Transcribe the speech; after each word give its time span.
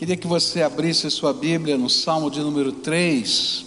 Queria 0.00 0.16
que 0.16 0.26
você 0.26 0.62
abrisse 0.62 1.10
sua 1.10 1.30
Bíblia 1.30 1.76
no 1.76 1.90
Salmo 1.90 2.30
de 2.30 2.40
número 2.40 2.72
3. 2.72 3.66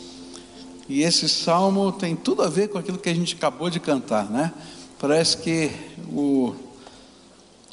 E 0.90 1.04
esse 1.04 1.30
salmo 1.30 1.92
tem 1.92 2.16
tudo 2.16 2.42
a 2.42 2.50
ver 2.50 2.70
com 2.70 2.80
aquilo 2.80 2.98
que 2.98 3.08
a 3.08 3.14
gente 3.14 3.36
acabou 3.36 3.70
de 3.70 3.80
cantar, 3.80 4.32
né? 4.32 4.52
Parece 4.98 5.38
que 5.38 5.70
o 6.12 6.56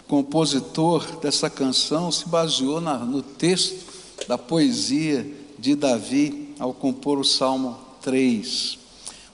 compositor 0.07 1.21
dessa 1.21 1.49
canção 1.49 2.13
se 2.13 2.29
baseou 2.29 2.83
na, 2.83 2.99
no 2.99 3.23
texto 3.23 3.83
da 4.29 4.37
poesia 4.37 5.27
de 5.59 5.75
Davi 5.75 6.55
ao 6.59 6.75
compor 6.75 7.19
o 7.19 7.25
Salmo 7.25 7.79
3. 8.03 8.79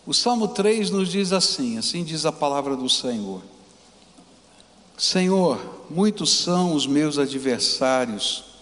O 0.07 0.15
Salmo 0.15 0.47
3 0.47 0.91
nos 0.91 1.11
diz 1.11 1.33
assim: 1.33 1.79
assim 1.79 2.05
diz 2.05 2.25
a 2.25 2.31
palavra 2.31 2.77
do 2.77 2.89
Senhor. 2.89 3.43
Senhor, 4.97 5.59
muitos 5.91 6.31
são 6.31 6.77
os 6.77 6.87
meus 6.87 7.19
adversários, 7.19 8.55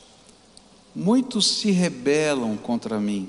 muitos 0.95 1.46
se 1.58 1.70
rebelam 1.70 2.57
contra 2.57 3.00
mim. 3.00 3.29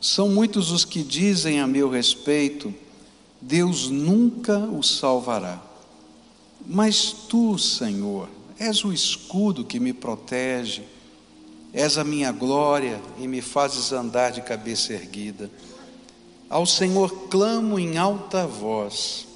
São 0.00 0.28
muitos 0.28 0.70
os 0.70 0.84
que 0.84 1.02
dizem 1.02 1.60
a 1.60 1.66
meu 1.66 1.88
respeito: 1.88 2.74
Deus 3.40 3.88
nunca 3.88 4.58
o 4.58 4.82
salvará. 4.82 5.62
Mas 6.66 7.12
tu, 7.28 7.58
Senhor, 7.58 8.28
és 8.58 8.84
o 8.84 8.92
escudo 8.92 9.64
que 9.64 9.78
me 9.78 9.92
protege, 9.92 10.82
és 11.72 11.98
a 11.98 12.04
minha 12.04 12.32
glória 12.32 13.00
e 13.20 13.26
me 13.26 13.42
fazes 13.42 13.92
andar 13.92 14.30
de 14.30 14.40
cabeça 14.40 14.92
erguida. 14.92 15.50
Ao 16.48 16.64
Senhor 16.64 17.28
clamo 17.28 17.78
em 17.78 17.98
alta 17.98 18.46
voz, 18.46 19.26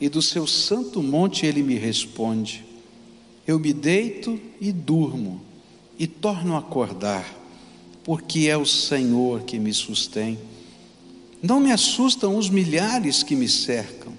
e 0.00 0.08
do 0.08 0.22
seu 0.22 0.46
santo 0.46 1.02
monte 1.02 1.46
ele 1.46 1.62
me 1.62 1.76
responde. 1.76 2.64
Eu 3.46 3.58
me 3.58 3.72
deito 3.72 4.40
e 4.60 4.72
durmo, 4.72 5.40
e 5.98 6.06
torno 6.06 6.54
a 6.54 6.58
acordar, 6.58 7.24
porque 8.04 8.48
é 8.48 8.56
o 8.56 8.66
Senhor 8.66 9.42
que 9.42 9.58
me 9.58 9.72
sustém. 9.72 10.38
Não 11.42 11.60
me 11.60 11.72
assustam 11.72 12.36
os 12.36 12.48
milhares 12.48 13.22
que 13.22 13.34
me 13.34 13.48
cercam. 13.48 14.12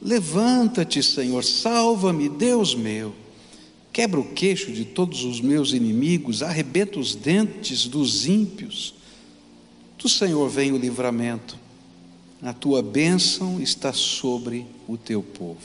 Levanta-te, 0.00 1.02
Senhor, 1.02 1.44
salva-me, 1.44 2.28
Deus 2.28 2.74
meu. 2.74 3.14
Quebra 3.92 4.20
o 4.20 4.32
queixo 4.32 4.72
de 4.72 4.84
todos 4.84 5.24
os 5.24 5.40
meus 5.40 5.72
inimigos, 5.72 6.42
arrebenta 6.42 6.98
os 6.98 7.14
dentes 7.14 7.86
dos 7.86 8.26
ímpios. 8.26 8.94
Do 9.98 10.08
Senhor 10.08 10.48
vem 10.48 10.72
o 10.72 10.78
livramento 10.78 11.62
a 12.42 12.52
tua 12.52 12.82
bênção 12.82 13.60
está 13.60 13.92
sobre 13.92 14.66
o 14.88 14.96
teu 14.96 15.22
povo. 15.22 15.60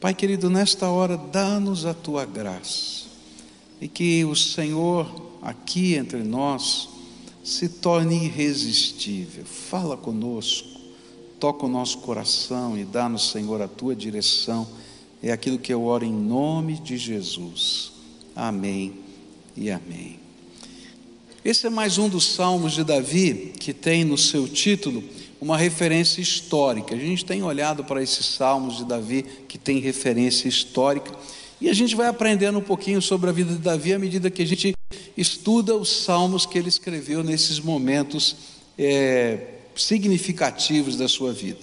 Pai 0.00 0.14
querido, 0.14 0.48
nesta 0.48 0.88
hora, 0.88 1.18
dá-nos 1.18 1.84
a 1.84 1.92
tua 1.92 2.24
graça 2.24 3.05
e 3.80 3.88
que 3.88 4.24
o 4.24 4.34
Senhor 4.34 5.38
aqui 5.42 5.94
entre 5.94 6.22
nós 6.22 6.88
se 7.44 7.68
torne 7.68 8.24
irresistível. 8.24 9.44
Fala 9.44 9.96
conosco, 9.96 10.68
toca 11.38 11.66
o 11.66 11.68
nosso 11.68 11.98
coração 11.98 12.76
e 12.76 12.84
dá-nos, 12.84 13.30
Senhor, 13.30 13.62
a 13.62 13.68
tua 13.68 13.94
direção. 13.94 14.66
É 15.22 15.30
aquilo 15.30 15.58
que 15.58 15.72
eu 15.72 15.84
oro 15.84 16.04
em 16.04 16.12
nome 16.12 16.74
de 16.78 16.96
Jesus. 16.96 17.92
Amém 18.34 18.94
e 19.56 19.70
amém. 19.70 20.18
Esse 21.44 21.68
é 21.68 21.70
mais 21.70 21.96
um 21.96 22.08
dos 22.08 22.24
salmos 22.34 22.72
de 22.72 22.82
Davi 22.82 23.52
que 23.60 23.72
tem 23.72 24.04
no 24.04 24.18
seu 24.18 24.48
título 24.48 25.04
uma 25.40 25.56
referência 25.56 26.20
histórica. 26.20 26.94
A 26.94 26.98
gente 26.98 27.24
tem 27.24 27.42
olhado 27.42 27.84
para 27.84 28.02
esses 28.02 28.26
salmos 28.26 28.78
de 28.78 28.84
Davi 28.84 29.24
que 29.46 29.56
tem 29.56 29.78
referência 29.78 30.48
histórica 30.48 31.12
e 31.60 31.68
a 31.70 31.74
gente 31.74 31.96
vai 31.96 32.06
aprendendo 32.06 32.58
um 32.58 32.62
pouquinho 32.62 33.00
sobre 33.00 33.30
a 33.30 33.32
vida 33.32 33.52
de 33.52 33.58
Davi 33.58 33.94
à 33.94 33.98
medida 33.98 34.30
que 34.30 34.42
a 34.42 34.46
gente 34.46 34.74
estuda 35.16 35.74
os 35.74 36.04
salmos 36.04 36.44
que 36.44 36.58
ele 36.58 36.68
escreveu 36.68 37.24
nesses 37.24 37.58
momentos 37.58 38.36
é, 38.78 39.54
significativos 39.74 40.96
da 40.96 41.08
sua 41.08 41.32
vida. 41.32 41.60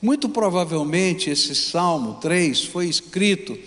Muito 0.00 0.28
provavelmente 0.28 1.30
esse 1.30 1.54
salmo 1.54 2.14
3 2.20 2.64
foi 2.64 2.86
escrito 2.86 3.58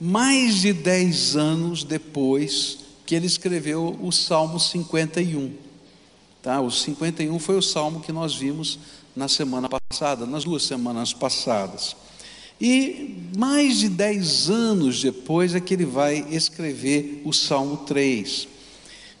mais 0.00 0.60
de 0.60 0.72
10 0.72 1.36
anos 1.36 1.82
depois 1.82 2.78
que 3.04 3.14
ele 3.14 3.26
escreveu 3.26 3.98
o 4.00 4.12
salmo 4.12 4.60
51. 4.60 5.52
Tá? 6.42 6.60
O 6.60 6.70
51 6.70 7.38
foi 7.38 7.56
o 7.56 7.62
salmo 7.62 8.00
que 8.00 8.12
nós 8.12 8.34
vimos 8.34 8.78
na 9.16 9.26
semana 9.26 9.68
passada, 9.68 10.24
nas 10.26 10.44
duas 10.44 10.62
semanas 10.62 11.12
passadas. 11.12 11.96
E 12.60 13.16
mais 13.36 13.78
de 13.78 13.88
dez 13.88 14.50
anos 14.50 15.02
depois 15.02 15.54
é 15.54 15.60
que 15.60 15.74
ele 15.74 15.84
vai 15.84 16.26
escrever 16.30 17.22
o 17.24 17.32
Salmo 17.32 17.78
3. 17.78 18.48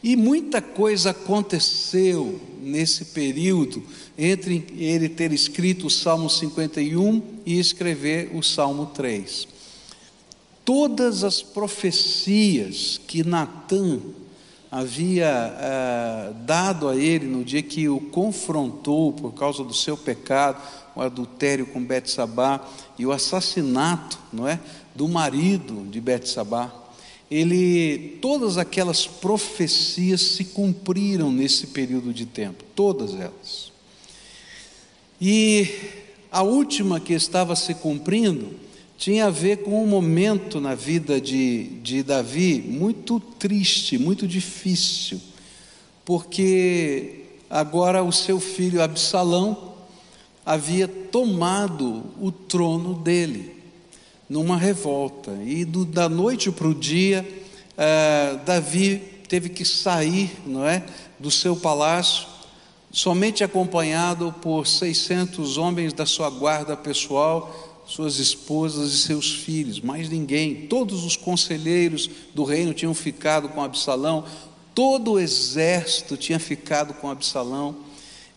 E 0.02 0.16
muita 0.16 0.60
coisa 0.62 1.10
aconteceu 1.10 2.40
nesse 2.60 3.06
período 3.06 3.82
entre 4.16 4.66
ele 4.76 5.08
ter 5.08 5.32
escrito 5.32 5.86
o 5.86 5.90
Salmo 5.90 6.28
51 6.28 7.22
e 7.46 7.58
escrever 7.58 8.30
o 8.34 8.42
Salmo 8.42 8.86
3. 8.86 9.46
Todas 10.64 11.24
as 11.24 11.40
profecias 11.40 13.00
que 13.06 13.24
Natan 13.24 14.00
havia 14.70 15.56
eh, 15.58 16.32
dado 16.44 16.88
a 16.88 16.96
ele 16.96 17.26
no 17.26 17.42
dia 17.42 17.62
que 17.62 17.88
o 17.88 18.00
confrontou 18.00 19.12
por 19.12 19.32
causa 19.32 19.64
do 19.64 19.72
seu 19.72 19.96
pecado, 19.96 20.62
o 20.98 21.02
adultério 21.02 21.64
com 21.64 21.80
Betsabá 21.80 22.60
e 22.98 23.06
o 23.06 23.12
assassinato, 23.12 24.18
não 24.32 24.48
é, 24.48 24.58
do 24.96 25.06
marido 25.06 25.86
de 25.88 26.00
Betsabá. 26.00 26.74
Ele, 27.30 28.18
todas 28.20 28.58
aquelas 28.58 29.06
profecias 29.06 30.20
se 30.20 30.46
cumpriram 30.46 31.30
nesse 31.30 31.68
período 31.68 32.12
de 32.12 32.26
tempo, 32.26 32.64
todas 32.74 33.14
elas. 33.14 33.70
E 35.20 35.68
a 36.32 36.42
última 36.42 36.98
que 36.98 37.12
estava 37.12 37.54
se 37.54 37.74
cumprindo 37.74 38.56
tinha 38.96 39.26
a 39.26 39.30
ver 39.30 39.58
com 39.58 39.80
um 39.80 39.86
momento 39.86 40.60
na 40.60 40.74
vida 40.74 41.20
de, 41.20 41.64
de 41.80 42.02
Davi 42.02 42.60
muito 42.60 43.20
triste, 43.20 43.96
muito 43.96 44.26
difícil, 44.26 45.20
porque 46.04 47.20
agora 47.48 48.02
o 48.02 48.10
seu 48.10 48.40
filho 48.40 48.82
Absalão 48.82 49.67
havia 50.48 50.88
tomado 50.88 52.04
o 52.18 52.32
trono 52.32 52.94
dele 52.94 53.54
numa 54.30 54.56
revolta, 54.56 55.30
e 55.44 55.62
do, 55.62 55.84
da 55.84 56.08
noite 56.08 56.50
para 56.50 56.66
o 56.66 56.74
dia, 56.74 57.26
eh, 57.76 58.38
Davi 58.46 58.96
teve 59.28 59.50
que 59.50 59.62
sair, 59.62 60.30
não 60.46 60.66
é, 60.66 60.84
do 61.18 61.30
seu 61.30 61.54
palácio, 61.54 62.26
somente 62.90 63.44
acompanhado 63.44 64.34
por 64.40 64.66
600 64.66 65.58
homens 65.58 65.92
da 65.92 66.06
sua 66.06 66.30
guarda 66.30 66.74
pessoal 66.74 67.54
suas 67.86 68.18
esposas 68.18 68.92
e 68.92 68.98
seus 68.98 69.32
filhos, 69.32 69.80
mais 69.80 70.08
ninguém. 70.08 70.66
Todos 70.66 71.04
os 71.04 71.16
conselheiros 71.16 72.08
do 72.34 72.44
reino 72.44 72.72
tinham 72.72 72.94
ficado 72.94 73.50
com 73.50 73.62
Absalão, 73.62 74.24
todo 74.74 75.12
o 75.12 75.18
exército 75.18 76.16
tinha 76.16 76.38
ficado 76.38 76.94
com 76.94 77.10
Absalão. 77.10 77.87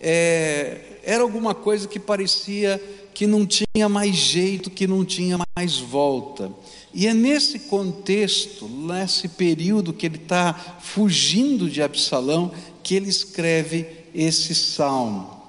É, 0.02 1.00
era 1.04 1.22
alguma 1.22 1.54
coisa 1.54 1.88
que 1.88 2.00
parecia 2.00 2.82
que 3.14 3.28
não 3.28 3.46
tinha 3.46 3.88
mais 3.88 4.16
jeito, 4.16 4.72
que 4.72 4.88
não 4.88 5.06
tinha 5.06 5.38
mais 5.56 5.78
volta. 5.78 6.52
E 6.94 7.08
é 7.08 7.14
nesse 7.14 7.60
contexto, 7.60 8.68
nesse 8.68 9.28
período 9.28 9.94
que 9.94 10.06
ele 10.06 10.18
está 10.18 10.54
fugindo 10.82 11.70
de 11.70 11.82
Absalão, 11.82 12.52
que 12.84 12.96
ele 12.96 13.10
escreve 13.10 13.86
esse 14.14 14.56
salmo. 14.56 15.40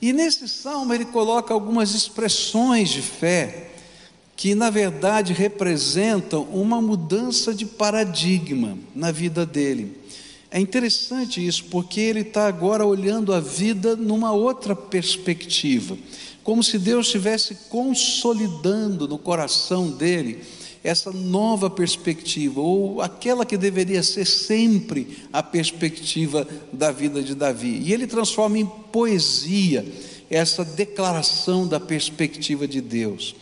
E 0.00 0.12
nesse 0.12 0.48
salmo 0.48 0.92
ele 0.92 1.04
coloca 1.06 1.54
algumas 1.54 1.94
expressões 1.94 2.90
de 2.90 3.00
fé 3.00 3.70
que, 4.36 4.54
na 4.54 4.70
verdade, 4.70 5.32
representam 5.32 6.42
uma 6.52 6.82
mudança 6.82 7.54
de 7.54 7.64
paradigma 7.64 8.76
na 8.94 9.12
vida 9.12 9.46
dele. 9.46 9.96
É 10.54 10.60
interessante 10.60 11.44
isso, 11.44 11.64
porque 11.70 11.98
ele 11.98 12.20
está 12.20 12.46
agora 12.46 12.84
olhando 12.84 13.32
a 13.32 13.40
vida 13.40 13.96
numa 13.96 14.32
outra 14.32 14.76
perspectiva, 14.76 15.96
como 16.42 16.62
se 16.62 16.78
Deus 16.78 17.06
estivesse 17.06 17.54
consolidando 17.70 19.08
no 19.08 19.16
coração 19.16 19.88
dele 19.90 20.40
essa 20.84 21.10
nova 21.10 21.70
perspectiva, 21.70 22.60
ou 22.60 23.00
aquela 23.00 23.46
que 23.46 23.56
deveria 23.56 24.02
ser 24.02 24.26
sempre 24.26 25.16
a 25.32 25.42
perspectiva 25.42 26.46
da 26.70 26.92
vida 26.92 27.22
de 27.22 27.34
Davi. 27.34 27.80
E 27.82 27.92
ele 27.92 28.06
transforma 28.06 28.58
em 28.58 28.66
poesia 28.66 29.86
essa 30.28 30.64
declaração 30.64 31.66
da 31.66 31.80
perspectiva 31.80 32.68
de 32.68 32.82
Deus. 32.82 33.34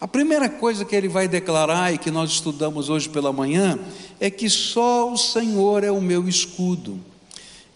A 0.00 0.08
primeira 0.08 0.48
coisa 0.48 0.84
que 0.84 0.94
ele 0.94 1.08
vai 1.08 1.28
declarar 1.28 1.94
e 1.94 1.98
que 1.98 2.10
nós 2.10 2.30
estudamos 2.30 2.90
hoje 2.90 3.08
pela 3.08 3.32
manhã 3.32 3.78
é 4.20 4.28
que 4.30 4.50
só 4.50 5.12
o 5.12 5.16
Senhor 5.16 5.84
é 5.84 5.90
o 5.90 6.00
meu 6.00 6.28
escudo. 6.28 6.98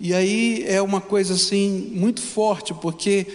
E 0.01 0.13
aí 0.15 0.65
é 0.67 0.81
uma 0.83 1.01
coisa 1.01 1.35
assim 1.35 1.91
muito 1.93 2.21
forte, 2.21 2.75
porque 2.75 3.27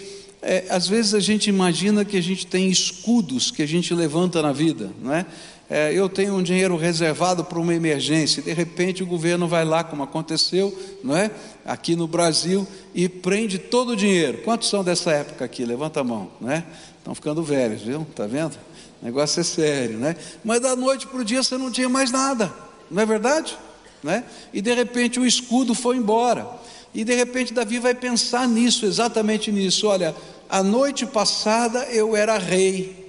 é, 0.41 0.65
às 0.69 0.87
vezes 0.87 1.13
a 1.13 1.19
gente 1.19 1.49
imagina 1.49 2.03
que 2.03 2.17
a 2.17 2.21
gente 2.21 2.45
tem 2.45 2.69
escudos 2.69 3.49
que 3.49 3.61
a 3.61 3.65
gente 3.65 3.93
levanta 3.93 4.41
na 4.41 4.51
vida, 4.51 4.91
não 5.01 5.13
é? 5.13 5.25
É, 5.69 5.93
eu 5.93 6.09
tenho 6.09 6.35
um 6.35 6.43
dinheiro 6.43 6.75
reservado 6.75 7.43
para 7.43 7.57
uma 7.57 7.73
emergência, 7.73 8.43
de 8.43 8.51
repente 8.51 9.01
o 9.01 9.05
governo 9.05 9.47
vai 9.47 9.63
lá, 9.63 9.83
como 9.83 10.03
aconteceu, 10.03 10.77
não 11.03 11.15
é? 11.15 11.31
Aqui 11.65 11.95
no 11.95 12.05
Brasil, 12.05 12.67
e 12.93 13.07
prende 13.07 13.57
todo 13.57 13.93
o 13.93 13.95
dinheiro. 13.95 14.39
Quantos 14.39 14.69
são 14.69 14.83
dessa 14.83 15.11
época 15.11 15.45
aqui? 15.45 15.63
Levanta 15.65 16.01
a 16.01 16.03
mão, 16.03 16.29
não 16.39 16.51
é? 16.51 16.63
Estão 16.99 17.15
ficando 17.15 17.41
velhos, 17.41 17.81
viu? 17.81 18.01
Está 18.01 18.27
vendo? 18.27 18.55
O 19.01 19.05
negócio 19.05 19.39
é 19.39 19.43
sério, 19.43 19.97
né? 19.97 20.15
Mas 20.43 20.61
da 20.61 20.75
noite 20.75 21.07
para 21.07 21.19
o 21.19 21.25
dia 21.25 21.41
você 21.41 21.57
não 21.57 21.71
tinha 21.71 21.89
mais 21.89 22.11
nada, 22.11 22.53
não 22.91 23.01
é 23.01 23.05
verdade? 23.05 23.57
Né? 24.03 24.25
E 24.53 24.61
de 24.61 24.73
repente 24.73 25.19
o 25.19 25.25
escudo 25.25 25.73
foi 25.73 25.97
embora. 25.97 26.47
E 26.93 27.03
de 27.03 27.15
repente 27.15 27.53
Davi 27.53 27.79
vai 27.79 27.95
pensar 27.95 28.47
nisso, 28.47 28.85
exatamente 28.85 29.51
nisso. 29.51 29.87
Olha, 29.87 30.13
a 30.49 30.61
noite 30.61 31.05
passada 31.05 31.85
eu 31.85 32.15
era 32.15 32.37
rei. 32.37 33.02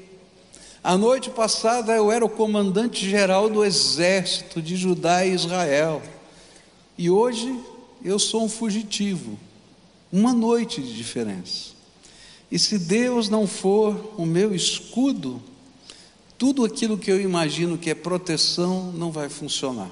A 0.84 0.98
noite 0.98 1.30
passada 1.30 1.94
eu 1.94 2.12
era 2.12 2.22
o 2.22 2.28
comandante 2.28 3.08
geral 3.08 3.48
do 3.48 3.64
exército 3.64 4.60
de 4.60 4.76
Judá 4.76 5.24
e 5.24 5.32
Israel. 5.32 6.02
E 6.98 7.08
hoje 7.08 7.58
eu 8.04 8.18
sou 8.18 8.44
um 8.44 8.50
fugitivo. 8.50 9.38
Uma 10.12 10.34
noite 10.34 10.82
de 10.82 10.94
diferença. 10.94 11.70
E 12.52 12.58
se 12.58 12.78
Deus 12.78 13.30
não 13.30 13.46
for 13.46 14.12
o 14.18 14.26
meu 14.26 14.54
escudo, 14.54 15.42
tudo 16.36 16.66
aquilo 16.66 16.98
que 16.98 17.10
eu 17.10 17.18
imagino 17.18 17.78
que 17.78 17.88
é 17.88 17.94
proteção 17.94 18.92
não 18.92 19.10
vai 19.10 19.30
funcionar. 19.30 19.90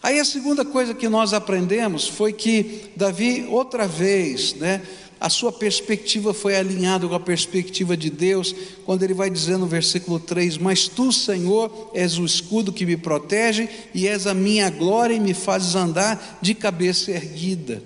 Aí 0.00 0.20
a 0.20 0.24
segunda 0.24 0.64
coisa 0.64 0.94
que 0.94 1.08
nós 1.08 1.32
aprendemos 1.32 2.06
foi 2.06 2.32
que 2.32 2.92
Davi, 2.94 3.48
outra 3.50 3.88
vez, 3.88 4.54
né, 4.54 4.80
a 5.20 5.28
sua 5.28 5.50
perspectiva 5.50 6.32
foi 6.32 6.56
alinhada 6.56 7.08
com 7.08 7.14
a 7.14 7.20
perspectiva 7.20 7.96
de 7.96 8.08
Deus, 8.08 8.54
quando 8.84 9.02
ele 9.02 9.14
vai 9.14 9.28
dizendo 9.28 9.60
no 9.60 9.66
versículo 9.66 10.20
3: 10.20 10.58
Mas 10.58 10.86
tu, 10.86 11.12
Senhor, 11.12 11.90
és 11.92 12.18
o 12.18 12.24
escudo 12.24 12.72
que 12.72 12.86
me 12.86 12.96
protege, 12.96 13.68
e 13.92 14.06
és 14.06 14.26
a 14.26 14.34
minha 14.34 14.70
glória 14.70 15.14
e 15.14 15.20
me 15.20 15.34
fazes 15.34 15.74
andar 15.74 16.38
de 16.40 16.54
cabeça 16.54 17.10
erguida. 17.10 17.82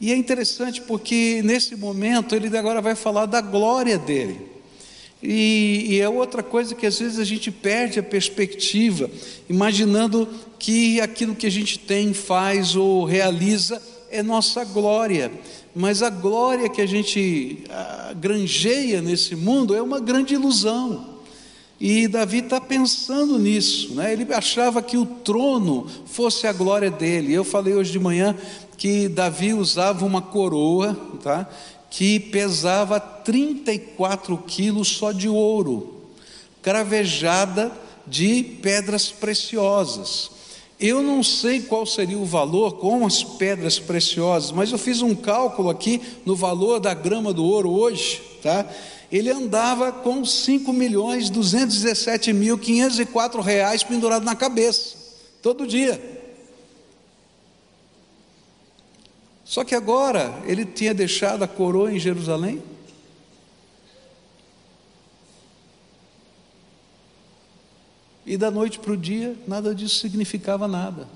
E 0.00 0.10
é 0.10 0.16
interessante 0.16 0.80
porque 0.80 1.40
nesse 1.44 1.76
momento 1.76 2.34
ele 2.34 2.56
agora 2.56 2.80
vai 2.80 2.94
falar 2.94 3.26
da 3.26 3.40
glória 3.40 3.98
dele. 3.98 4.50
E, 5.22 5.86
e, 5.90 6.00
é 6.00 6.08
outra 6.08 6.42
coisa 6.42 6.74
que 6.74 6.86
às 6.86 6.98
vezes 6.98 7.18
a 7.18 7.24
gente 7.24 7.50
perde 7.50 7.98
a 7.98 8.02
perspectiva, 8.02 9.10
imaginando 9.50 10.26
que 10.58 10.98
aquilo 10.98 11.36
que 11.36 11.46
a 11.46 11.50
gente 11.50 11.78
tem, 11.78 12.14
faz 12.14 12.74
ou 12.74 13.04
realiza 13.04 13.80
é 14.10 14.22
nossa 14.22 14.64
glória. 14.64 15.30
Mas 15.74 16.02
a 16.02 16.10
glória 16.10 16.68
que 16.68 16.80
a 16.80 16.86
gente 16.86 17.64
a, 17.70 18.12
granjeia 18.12 19.00
nesse 19.00 19.36
mundo 19.36 19.74
é 19.74 19.80
uma 19.80 20.00
grande 20.00 20.34
ilusão. 20.34 21.20
E 21.80 22.06
Davi 22.06 22.38
está 22.38 22.60
pensando 22.60 23.38
nisso, 23.38 23.94
né? 23.94 24.12
ele 24.12 24.30
achava 24.34 24.82
que 24.82 24.98
o 24.98 25.06
trono 25.06 25.86
fosse 26.04 26.46
a 26.46 26.52
glória 26.52 26.90
dele. 26.90 27.32
Eu 27.32 27.42
falei 27.42 27.72
hoje 27.72 27.90
de 27.90 27.98
manhã 27.98 28.36
que 28.76 29.08
Davi 29.08 29.54
usava 29.54 30.04
uma 30.04 30.20
coroa, 30.20 30.94
tá? 31.22 31.48
que 31.88 32.20
pesava 32.20 33.00
34 33.00 34.36
quilos 34.38 34.88
só 34.88 35.10
de 35.10 35.28
ouro, 35.28 36.02
cravejada 36.62 37.72
de 38.06 38.42
pedras 38.42 39.10
preciosas. 39.10 40.30
Eu 40.80 41.02
não 41.02 41.22
sei 41.22 41.60
qual 41.60 41.84
seria 41.84 42.18
o 42.18 42.24
valor 42.24 42.78
com 42.78 43.04
as 43.04 43.22
pedras 43.22 43.78
preciosas, 43.78 44.50
mas 44.50 44.72
eu 44.72 44.78
fiz 44.78 45.02
um 45.02 45.14
cálculo 45.14 45.68
aqui 45.68 46.00
no 46.24 46.34
valor 46.34 46.80
da 46.80 46.94
grama 46.94 47.34
do 47.34 47.44
ouro 47.44 47.70
hoje, 47.70 48.22
tá? 48.42 48.66
Ele 49.12 49.28
andava 49.28 49.92
com 49.92 50.24
5 50.24 50.72
milhões 50.72 51.28
217 51.28 52.32
mil 52.32 52.56
504 52.56 53.42
reais 53.42 53.82
pendurado 53.82 54.24
na 54.24 54.34
cabeça, 54.34 54.96
todo 55.42 55.66
dia. 55.66 56.00
Só 59.44 59.64
que 59.64 59.74
agora 59.74 60.32
ele 60.46 60.64
tinha 60.64 60.94
deixado 60.94 61.42
a 61.42 61.48
coroa 61.48 61.92
em 61.92 61.98
Jerusalém. 61.98 62.62
E 68.26 68.36
da 68.36 68.50
noite 68.50 68.78
para 68.78 68.92
o 68.92 68.96
dia, 68.96 69.36
nada 69.46 69.74
disso 69.74 69.96
significava 69.96 70.68
nada. 70.68 71.08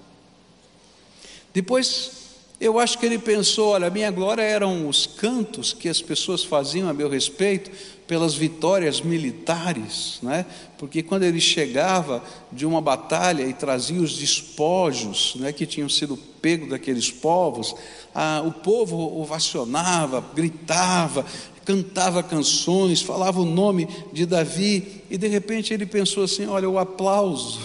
Depois, 1.53 2.25
eu 2.61 2.79
acho 2.79 2.99
que 2.99 3.07
ele 3.07 3.19
pensou: 3.19 3.71
olha, 3.71 3.89
a 3.89 3.91
minha 3.91 4.11
glória 4.11 4.43
eram 4.43 4.89
os 4.89 5.07
cantos 5.07 5.73
que 5.73 5.89
as 5.89 6.01
pessoas 6.01 6.43
faziam 6.43 6.89
a 6.89 6.95
meu 6.95 7.09
respeito 7.09 7.71
pelas 8.07 8.35
vitórias 8.35 9.01
militares, 9.01 10.19
né? 10.23 10.45
porque 10.77 11.03
quando 11.03 11.23
ele 11.23 11.41
chegava 11.41 12.23
de 12.53 12.67
uma 12.67 12.81
batalha 12.81 13.43
e 13.45 13.55
trazia 13.55 14.01
os 14.01 14.19
despojos 14.19 15.35
né, 15.37 15.53
que 15.53 15.65
tinham 15.65 15.89
sido 15.89 16.17
pegos 16.43 16.69
daqueles 16.69 17.11
povos, 17.11 17.75
ah, 18.15 18.43
o 18.45 18.53
povo 18.53 19.19
ovacionava, 19.19 20.23
gritava, 20.35 21.25
cantava 21.65 22.23
canções, 22.23 23.01
falava 23.01 23.41
o 23.41 23.45
nome 23.45 23.89
de 24.13 24.27
Davi, 24.27 25.03
e 25.11 25.17
de 25.17 25.27
repente 25.29 25.73
ele 25.73 25.87
pensou 25.87 26.25
assim: 26.25 26.47
olha, 26.47 26.69
o 26.69 26.79
aplauso 26.79 27.61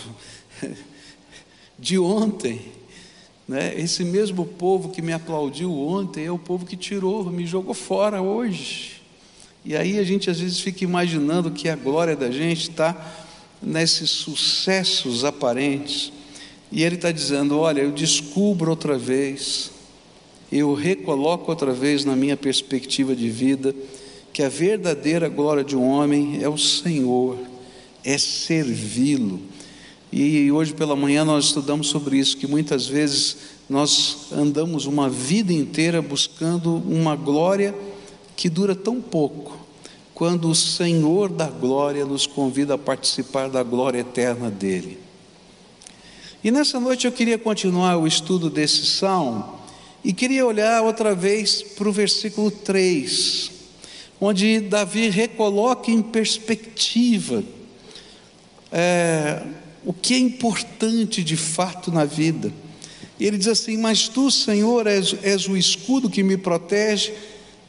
de 1.77 1.99
ontem, 1.99 2.61
né? 3.47 3.73
esse 3.79 4.03
mesmo 4.03 4.45
povo 4.45 4.89
que 4.89 5.01
me 5.01 5.13
aplaudiu 5.13 5.71
ontem 5.71 6.25
é 6.25 6.31
o 6.31 6.39
povo 6.39 6.65
que 6.65 6.77
tirou, 6.77 7.29
me 7.29 7.45
jogou 7.45 7.73
fora 7.73 8.21
hoje. 8.21 9.01
E 9.65 9.75
aí 9.75 9.99
a 9.99 10.03
gente 10.03 10.29
às 10.29 10.39
vezes 10.39 10.59
fica 10.59 10.83
imaginando 10.83 11.51
que 11.51 11.67
a 11.67 11.75
glória 11.75 12.15
da 12.15 12.31
gente 12.31 12.69
está 12.69 12.95
nesses 13.61 14.09
sucessos 14.09 15.25
aparentes. 15.25 16.13
E 16.71 16.83
ele 16.83 16.95
está 16.95 17.11
dizendo: 17.11 17.57
Olha, 17.59 17.81
eu 17.81 17.91
descubro 17.91 18.69
outra 18.69 18.97
vez 18.97 19.71
eu 20.51 20.73
recoloco 20.73 21.51
outra 21.51 21.71
vez 21.71 22.03
na 22.03 22.15
minha 22.15 22.35
perspectiva 22.35 23.15
de 23.15 23.29
vida 23.29 23.75
que 24.33 24.41
a 24.41 24.49
verdadeira 24.49 25.27
glória 25.29 25.63
de 25.63 25.75
um 25.75 25.87
homem 25.87 26.39
é 26.41 26.49
o 26.49 26.57
Senhor, 26.57 27.37
é 28.03 28.17
servi-lo. 28.17 29.39
E 30.11 30.51
hoje 30.51 30.73
pela 30.73 30.95
manhã 30.95 31.23
nós 31.23 31.45
estudamos 31.45 31.87
sobre 31.87 32.17
isso, 32.17 32.37
que 32.37 32.47
muitas 32.47 32.87
vezes 32.87 33.37
nós 33.69 34.27
andamos 34.31 34.85
uma 34.85 35.09
vida 35.09 35.53
inteira 35.53 36.01
buscando 36.01 36.75
uma 36.77 37.15
glória 37.15 37.75
que 38.35 38.49
dura 38.49 38.73
tão 38.73 38.99
pouco, 39.01 39.57
quando 40.15 40.49
o 40.49 40.55
Senhor 40.55 41.29
da 41.29 41.47
glória 41.47 42.05
nos 42.05 42.25
convida 42.25 42.73
a 42.73 42.77
participar 42.77 43.49
da 43.49 43.61
glória 43.61 43.99
eterna 43.99 44.49
dele. 44.49 44.97
E 46.43 46.49
nessa 46.49 46.79
noite 46.79 47.05
eu 47.05 47.11
queria 47.11 47.37
continuar 47.37 47.97
o 47.97 48.07
estudo 48.07 48.49
desse 48.49 48.85
salmo 48.85 49.58
e 50.03 50.13
queria 50.13 50.45
olhar 50.45 50.81
outra 50.81 51.13
vez 51.13 51.61
para 51.61 51.89
o 51.89 51.91
versículo 51.91 52.49
3, 52.49 53.51
onde 54.19 54.59
Davi 54.61 55.09
recoloca 55.09 55.91
em 55.91 56.01
perspectiva 56.01 57.43
é, 58.71 59.41
o 59.83 59.93
que 59.93 60.13
é 60.13 60.17
importante 60.17 61.23
de 61.23 61.35
fato 61.35 61.91
na 61.91 62.05
vida. 62.05 62.51
E 63.19 63.25
ele 63.25 63.37
diz 63.37 63.47
assim: 63.47 63.77
Mas 63.77 64.07
tu, 64.07 64.31
Senhor, 64.31 64.87
és, 64.87 65.15
és 65.21 65.47
o 65.47 65.57
escudo 65.57 66.09
que 66.09 66.23
me 66.23 66.37
protege, 66.37 67.13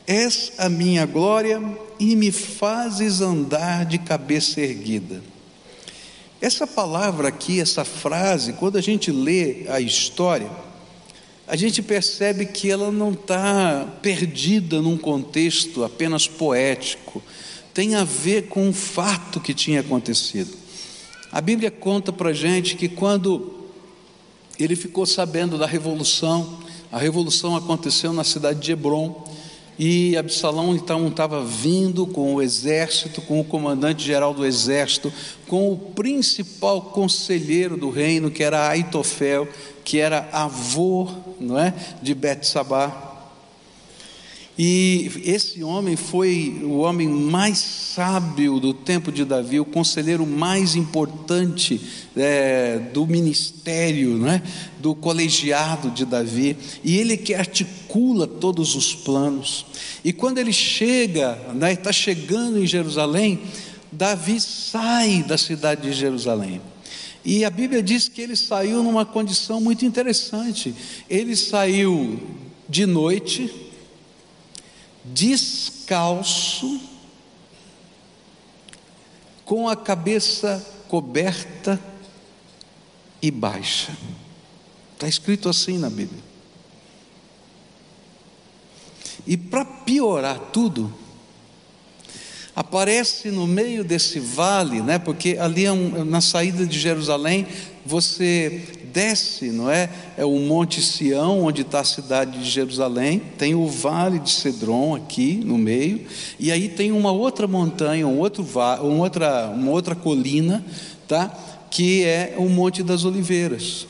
és 0.06 0.52
a 0.58 0.68
minha 0.68 1.04
glória 1.06 1.60
e 1.98 2.14
me 2.14 2.30
fazes 2.30 3.20
andar 3.20 3.84
de 3.84 3.98
cabeça 3.98 4.60
erguida. 4.60 5.22
Essa 6.40 6.66
palavra 6.66 7.28
aqui, 7.28 7.60
essa 7.60 7.84
frase, 7.84 8.54
quando 8.54 8.78
a 8.78 8.80
gente 8.80 9.10
lê 9.10 9.66
a 9.68 9.80
história, 9.80 10.50
a 11.50 11.56
gente 11.56 11.82
percebe 11.82 12.46
que 12.46 12.70
ela 12.70 12.92
não 12.92 13.10
está 13.10 13.84
perdida 14.00 14.80
num 14.80 14.96
contexto 14.96 15.82
apenas 15.82 16.28
poético, 16.28 17.20
tem 17.74 17.96
a 17.96 18.04
ver 18.04 18.42
com 18.42 18.68
um 18.68 18.72
fato 18.72 19.40
que 19.40 19.52
tinha 19.52 19.80
acontecido. 19.80 20.56
A 21.32 21.40
Bíblia 21.40 21.68
conta 21.68 22.12
para 22.12 22.32
gente 22.32 22.76
que 22.76 22.88
quando 22.88 23.64
ele 24.60 24.76
ficou 24.76 25.04
sabendo 25.04 25.58
da 25.58 25.66
revolução, 25.66 26.60
a 26.92 26.98
revolução 26.98 27.56
aconteceu 27.56 28.12
na 28.12 28.22
cidade 28.22 28.60
de 28.60 28.70
Hebron, 28.70 29.28
e 29.78 30.16
Absalão 30.16 30.74
então 30.74 31.08
estava 31.08 31.42
vindo 31.42 32.06
com 32.06 32.34
o 32.34 32.42
exército, 32.42 33.22
com 33.22 33.40
o 33.40 33.44
comandante 33.44 34.04
geral 34.04 34.34
do 34.34 34.44
exército, 34.44 35.12
com 35.48 35.72
o 35.72 35.76
principal 35.76 36.82
conselheiro 36.82 37.76
do 37.76 37.90
reino, 37.90 38.30
que 38.30 38.42
era 38.42 38.68
Aitofel, 38.68 39.48
que 39.84 39.98
era 39.98 40.28
avô, 40.32 41.08
não 41.40 41.58
é, 41.58 41.74
de 42.02 42.14
Betsabá. 42.14 43.09
E 44.62 45.10
esse 45.24 45.64
homem 45.64 45.96
foi 45.96 46.60
o 46.62 46.80
homem 46.80 47.08
mais 47.08 47.56
sábio 47.56 48.60
do 48.60 48.74
tempo 48.74 49.10
de 49.10 49.24
Davi, 49.24 49.58
o 49.58 49.64
conselheiro 49.64 50.26
mais 50.26 50.74
importante 50.74 51.80
é, 52.14 52.78
do 52.92 53.06
ministério, 53.06 54.18
né, 54.18 54.42
do 54.78 54.94
colegiado 54.94 55.90
de 55.90 56.04
Davi, 56.04 56.58
e 56.84 56.98
ele 56.98 57.16
que 57.16 57.32
articula 57.32 58.26
todos 58.26 58.74
os 58.74 58.94
planos. 58.94 59.64
E 60.04 60.12
quando 60.12 60.36
ele 60.36 60.52
chega, 60.52 61.38
está 61.72 61.88
né, 61.88 61.92
chegando 61.94 62.62
em 62.62 62.66
Jerusalém, 62.66 63.40
Davi 63.90 64.38
sai 64.42 65.24
da 65.26 65.38
cidade 65.38 65.88
de 65.88 65.94
Jerusalém. 65.94 66.60
E 67.24 67.46
a 67.46 67.50
Bíblia 67.50 67.82
diz 67.82 68.10
que 68.10 68.20
ele 68.20 68.36
saiu 68.36 68.82
numa 68.82 69.06
condição 69.06 69.58
muito 69.58 69.86
interessante. 69.86 70.74
Ele 71.08 71.34
saiu 71.34 72.20
de 72.68 72.84
noite, 72.84 73.69
descalço, 75.12 76.80
com 79.44 79.68
a 79.68 79.74
cabeça 79.74 80.64
coberta 80.88 81.80
e 83.20 83.30
baixa. 83.30 83.96
Está 84.94 85.08
escrito 85.08 85.48
assim 85.48 85.78
na 85.78 85.90
Bíblia. 85.90 86.22
E 89.26 89.36
para 89.36 89.64
piorar 89.64 90.38
tudo, 90.52 90.92
aparece 92.54 93.30
no 93.30 93.46
meio 93.46 93.84
desse 93.84 94.20
vale, 94.20 94.80
né? 94.82 94.98
Porque 94.98 95.36
ali 95.38 95.64
é 95.64 95.72
um, 95.72 96.04
na 96.04 96.20
saída 96.20 96.66
de 96.66 96.78
Jerusalém 96.78 97.46
você 97.84 98.79
desce, 98.92 99.50
não 99.50 99.70
é? 99.70 99.88
É 100.16 100.24
o 100.24 100.38
Monte 100.38 100.82
Sião, 100.82 101.42
onde 101.42 101.62
está 101.62 101.80
a 101.80 101.84
cidade 101.84 102.38
de 102.38 102.50
Jerusalém. 102.50 103.20
Tem 103.38 103.54
o 103.54 103.66
Vale 103.66 104.18
de 104.18 104.30
Cedron 104.30 104.94
aqui 104.94 105.40
no 105.44 105.56
meio, 105.56 106.04
e 106.38 106.50
aí 106.50 106.68
tem 106.68 106.92
uma 106.92 107.12
outra 107.12 107.46
montanha, 107.46 108.06
um 108.06 108.18
outro 108.18 108.42
uma 108.42 109.02
outra, 109.02 109.50
uma 109.50 109.70
outra 109.70 109.94
colina, 109.94 110.64
tá? 111.06 111.28
Que 111.70 112.04
é 112.04 112.34
o 112.36 112.48
Monte 112.48 112.82
das 112.82 113.04
Oliveiras. 113.04 113.86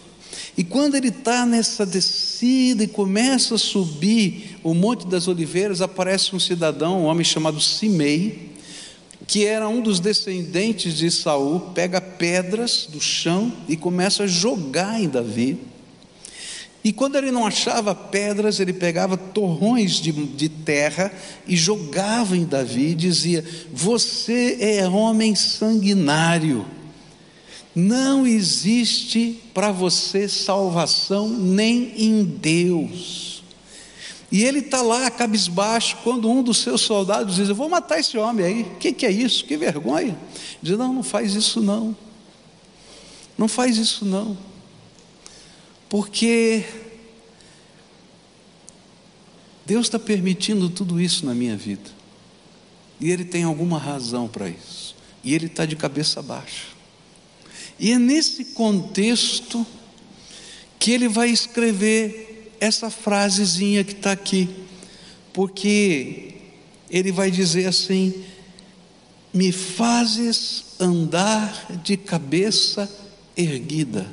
E 0.56 0.64
quando 0.64 0.94
ele 0.94 1.08
está 1.08 1.46
nessa 1.46 1.86
descida 1.86 2.84
e 2.84 2.88
começa 2.88 3.54
a 3.54 3.58
subir 3.58 4.58
o 4.62 4.74
Monte 4.74 5.06
das 5.06 5.26
Oliveiras, 5.26 5.80
aparece 5.80 6.36
um 6.36 6.40
cidadão, 6.40 7.02
um 7.02 7.04
homem 7.06 7.24
chamado 7.24 7.60
Simei, 7.60 8.49
que 9.30 9.46
era 9.46 9.68
um 9.68 9.80
dos 9.80 10.00
descendentes 10.00 10.94
de 10.94 11.08
Saul, 11.08 11.60
pega 11.72 12.00
pedras 12.00 12.88
do 12.90 13.00
chão 13.00 13.52
e 13.68 13.76
começa 13.76 14.24
a 14.24 14.26
jogar 14.26 15.00
em 15.00 15.08
Davi. 15.08 15.56
E 16.82 16.92
quando 16.92 17.16
ele 17.16 17.30
não 17.30 17.46
achava 17.46 17.94
pedras, 17.94 18.58
ele 18.58 18.72
pegava 18.72 19.16
torrões 19.16 20.00
de, 20.00 20.10
de 20.10 20.48
terra 20.48 21.12
e 21.46 21.54
jogava 21.54 22.36
em 22.36 22.44
Davi 22.44 22.88
e 22.88 22.94
dizia: 22.94 23.44
Você 23.72 24.56
é 24.60 24.88
homem 24.88 25.36
sanguinário 25.36 26.66
não 27.74 28.26
existe 28.26 29.38
para 29.54 29.70
você 29.70 30.28
salvação 30.28 31.28
nem 31.28 31.92
em 31.96 32.24
Deus. 32.24 33.29
E 34.30 34.44
ele 34.44 34.60
está 34.60 34.80
lá, 34.80 35.10
cabisbaixo, 35.10 35.98
quando 36.04 36.30
um 36.30 36.42
dos 36.42 36.58
seus 36.58 36.82
soldados 36.82 37.36
diz: 37.36 37.48
Eu 37.48 37.54
vou 37.54 37.68
matar 37.68 37.98
esse 37.98 38.16
homem 38.16 38.46
aí. 38.46 38.62
O 38.62 38.76
que, 38.76 38.92
que 38.92 39.04
é 39.04 39.10
isso? 39.10 39.44
Que 39.44 39.56
vergonha. 39.56 40.16
Diz: 40.62 40.78
Não, 40.78 40.92
não 40.92 41.02
faz 41.02 41.34
isso 41.34 41.60
não. 41.60 41.96
Não 43.36 43.48
faz 43.48 43.76
isso 43.76 44.04
não. 44.04 44.38
Porque 45.88 46.64
Deus 49.66 49.86
está 49.86 49.98
permitindo 49.98 50.70
tudo 50.70 51.00
isso 51.00 51.26
na 51.26 51.34
minha 51.34 51.56
vida. 51.56 51.90
E 53.00 53.10
Ele 53.10 53.24
tem 53.24 53.42
alguma 53.42 53.78
razão 53.78 54.28
para 54.28 54.48
isso. 54.48 54.94
E 55.24 55.34
Ele 55.34 55.46
está 55.46 55.66
de 55.66 55.74
cabeça 55.74 56.22
baixa. 56.22 56.66
E 57.80 57.92
é 57.92 57.98
nesse 57.98 58.44
contexto 58.44 59.66
que 60.78 60.92
ele 60.92 61.08
vai 61.08 61.30
escrever 61.30 62.29
essa 62.60 62.90
frasezinha 62.90 63.82
que 63.82 63.92
está 63.92 64.12
aqui, 64.12 64.48
porque 65.32 66.34
ele 66.90 67.10
vai 67.10 67.30
dizer 67.30 67.66
assim: 67.66 68.22
Me 69.32 69.50
fazes 69.50 70.76
andar 70.78 71.80
de 71.82 71.96
cabeça 71.96 72.88
erguida. 73.36 74.06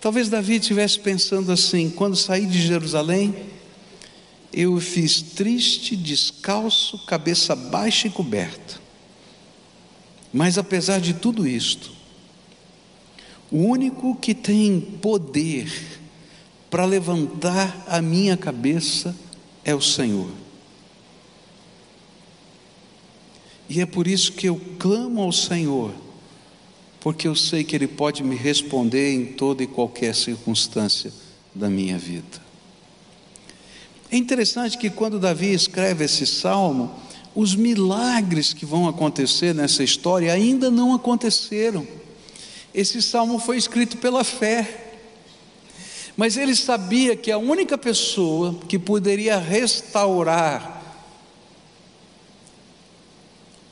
Talvez 0.00 0.28
Davi 0.28 0.56
estivesse 0.56 0.98
pensando 0.98 1.50
assim: 1.50 1.88
quando 1.88 2.16
saí 2.16 2.44
de 2.44 2.60
Jerusalém, 2.60 3.34
eu 4.52 4.78
fiz 4.80 5.22
triste, 5.22 5.96
descalço, 5.96 6.98
cabeça 7.06 7.56
baixa 7.56 8.08
e 8.08 8.10
coberta. 8.10 8.82
Mas 10.32 10.58
apesar 10.58 11.00
de 11.00 11.14
tudo 11.14 11.46
isto, 11.46 12.01
o 13.52 13.58
único 13.58 14.16
que 14.16 14.34
tem 14.34 14.80
poder 14.80 15.70
para 16.70 16.86
levantar 16.86 17.84
a 17.86 18.00
minha 18.00 18.34
cabeça 18.34 19.14
é 19.62 19.74
o 19.74 19.80
Senhor. 19.80 20.30
E 23.68 23.78
é 23.80 23.84
por 23.86 24.06
isso 24.06 24.32
que 24.32 24.48
eu 24.48 24.58
clamo 24.78 25.20
ao 25.20 25.30
Senhor, 25.30 25.92
porque 26.98 27.28
eu 27.28 27.34
sei 27.34 27.62
que 27.62 27.76
Ele 27.76 27.86
pode 27.86 28.24
me 28.24 28.34
responder 28.34 29.12
em 29.12 29.26
toda 29.26 29.62
e 29.62 29.66
qualquer 29.66 30.14
circunstância 30.14 31.12
da 31.54 31.68
minha 31.68 31.98
vida. 31.98 32.40
É 34.10 34.16
interessante 34.16 34.78
que 34.78 34.88
quando 34.88 35.18
Davi 35.18 35.52
escreve 35.52 36.04
esse 36.04 36.26
salmo, 36.26 36.90
os 37.34 37.54
milagres 37.54 38.54
que 38.54 38.64
vão 38.64 38.88
acontecer 38.88 39.54
nessa 39.54 39.84
história 39.84 40.32
ainda 40.32 40.70
não 40.70 40.94
aconteceram. 40.94 41.86
Esse 42.74 43.02
salmo 43.02 43.38
foi 43.38 43.56
escrito 43.56 43.96
pela 43.98 44.24
fé. 44.24 44.90
Mas 46.16 46.36
ele 46.36 46.54
sabia 46.54 47.16
que 47.16 47.30
a 47.30 47.38
única 47.38 47.76
pessoa 47.78 48.58
que 48.68 48.78
poderia 48.78 49.38
restaurar 49.38 50.82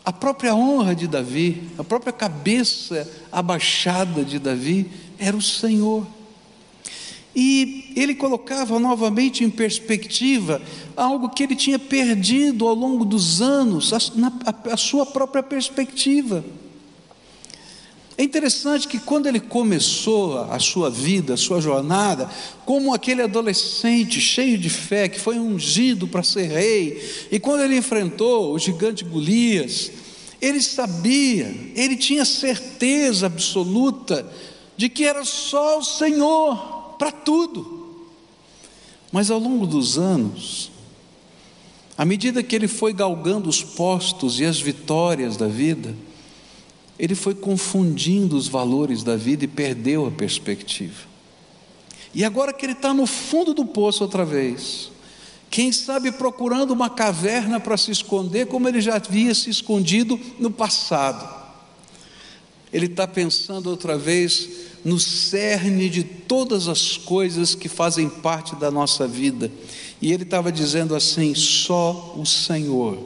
a 0.04 0.12
própria 0.12 0.54
honra 0.54 0.94
de 0.94 1.06
Davi, 1.06 1.70
a 1.78 1.84
própria 1.84 2.12
cabeça 2.12 3.08
abaixada 3.30 4.24
de 4.24 4.38
Davi, 4.38 4.90
era 5.18 5.36
o 5.36 5.42
Senhor. 5.42 6.06
E 7.36 7.92
ele 7.94 8.14
colocava 8.14 8.78
novamente 8.78 9.44
em 9.44 9.50
perspectiva 9.50 10.60
algo 10.96 11.28
que 11.28 11.42
ele 11.42 11.54
tinha 11.54 11.78
perdido 11.78 12.66
ao 12.66 12.74
longo 12.74 13.04
dos 13.04 13.40
anos, 13.40 13.92
a, 13.92 13.98
a, 13.98 14.72
a 14.72 14.76
sua 14.76 15.06
própria 15.06 15.42
perspectiva. 15.42 16.44
É 18.20 18.22
interessante 18.22 18.86
que 18.86 18.98
quando 18.98 19.28
ele 19.28 19.40
começou 19.40 20.40
a 20.40 20.58
sua 20.58 20.90
vida, 20.90 21.32
a 21.32 21.38
sua 21.38 21.58
jornada, 21.58 22.28
como 22.66 22.92
aquele 22.92 23.22
adolescente 23.22 24.20
cheio 24.20 24.58
de 24.58 24.68
fé, 24.68 25.08
que 25.08 25.18
foi 25.18 25.38
ungido 25.38 26.06
para 26.06 26.22
ser 26.22 26.48
rei, 26.48 27.02
e 27.32 27.40
quando 27.40 27.62
ele 27.62 27.78
enfrentou 27.78 28.52
o 28.52 28.58
gigante 28.58 29.06
Golias, 29.06 29.90
ele 30.38 30.60
sabia, 30.60 31.46
ele 31.74 31.96
tinha 31.96 32.26
certeza 32.26 33.24
absoluta 33.24 34.30
de 34.76 34.90
que 34.90 35.06
era 35.06 35.24
só 35.24 35.78
o 35.78 35.82
Senhor 35.82 36.96
para 36.98 37.10
tudo. 37.10 38.04
Mas 39.10 39.30
ao 39.30 39.38
longo 39.38 39.66
dos 39.66 39.96
anos, 39.96 40.70
à 41.96 42.04
medida 42.04 42.42
que 42.42 42.54
ele 42.54 42.68
foi 42.68 42.92
galgando 42.92 43.48
os 43.48 43.62
postos 43.62 44.40
e 44.40 44.44
as 44.44 44.60
vitórias 44.60 45.38
da 45.38 45.48
vida, 45.48 45.96
ele 47.00 47.14
foi 47.14 47.34
confundindo 47.34 48.36
os 48.36 48.46
valores 48.46 49.02
da 49.02 49.16
vida 49.16 49.42
e 49.46 49.48
perdeu 49.48 50.06
a 50.06 50.10
perspectiva. 50.10 51.08
E 52.12 52.22
agora 52.22 52.52
que 52.52 52.66
ele 52.66 52.74
está 52.74 52.92
no 52.92 53.06
fundo 53.06 53.54
do 53.54 53.64
poço 53.64 54.04
outra 54.04 54.22
vez, 54.22 54.90
quem 55.48 55.72
sabe 55.72 56.12
procurando 56.12 56.72
uma 56.72 56.90
caverna 56.90 57.58
para 57.58 57.78
se 57.78 57.90
esconder, 57.90 58.48
como 58.48 58.68
ele 58.68 58.82
já 58.82 58.96
havia 58.96 59.34
se 59.34 59.48
escondido 59.48 60.20
no 60.38 60.50
passado. 60.50 61.26
Ele 62.70 62.84
está 62.84 63.08
pensando 63.08 63.70
outra 63.70 63.96
vez 63.96 64.50
no 64.84 65.00
cerne 65.00 65.88
de 65.88 66.04
todas 66.04 66.68
as 66.68 66.98
coisas 66.98 67.54
que 67.54 67.68
fazem 67.68 68.10
parte 68.10 68.54
da 68.56 68.70
nossa 68.70 69.08
vida. 69.08 69.50
E 70.02 70.12
ele 70.12 70.24
estava 70.24 70.52
dizendo 70.52 70.94
assim: 70.94 71.34
só 71.34 72.14
o 72.14 72.26
Senhor 72.26 72.98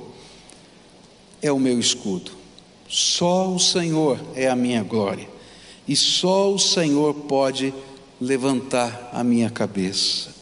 é 1.40 1.52
o 1.52 1.60
meu 1.60 1.78
escudo, 1.78 2.32
só 2.88 3.48
o 3.50 3.58
Senhor 3.58 4.18
é 4.34 4.48
a 4.48 4.56
minha 4.56 4.82
glória, 4.82 5.28
e 5.86 5.96
só 5.96 6.52
o 6.52 6.58
Senhor 6.58 7.14
pode 7.14 7.72
levantar 8.20 9.10
a 9.12 9.22
minha 9.22 9.50
cabeça. 9.50 10.34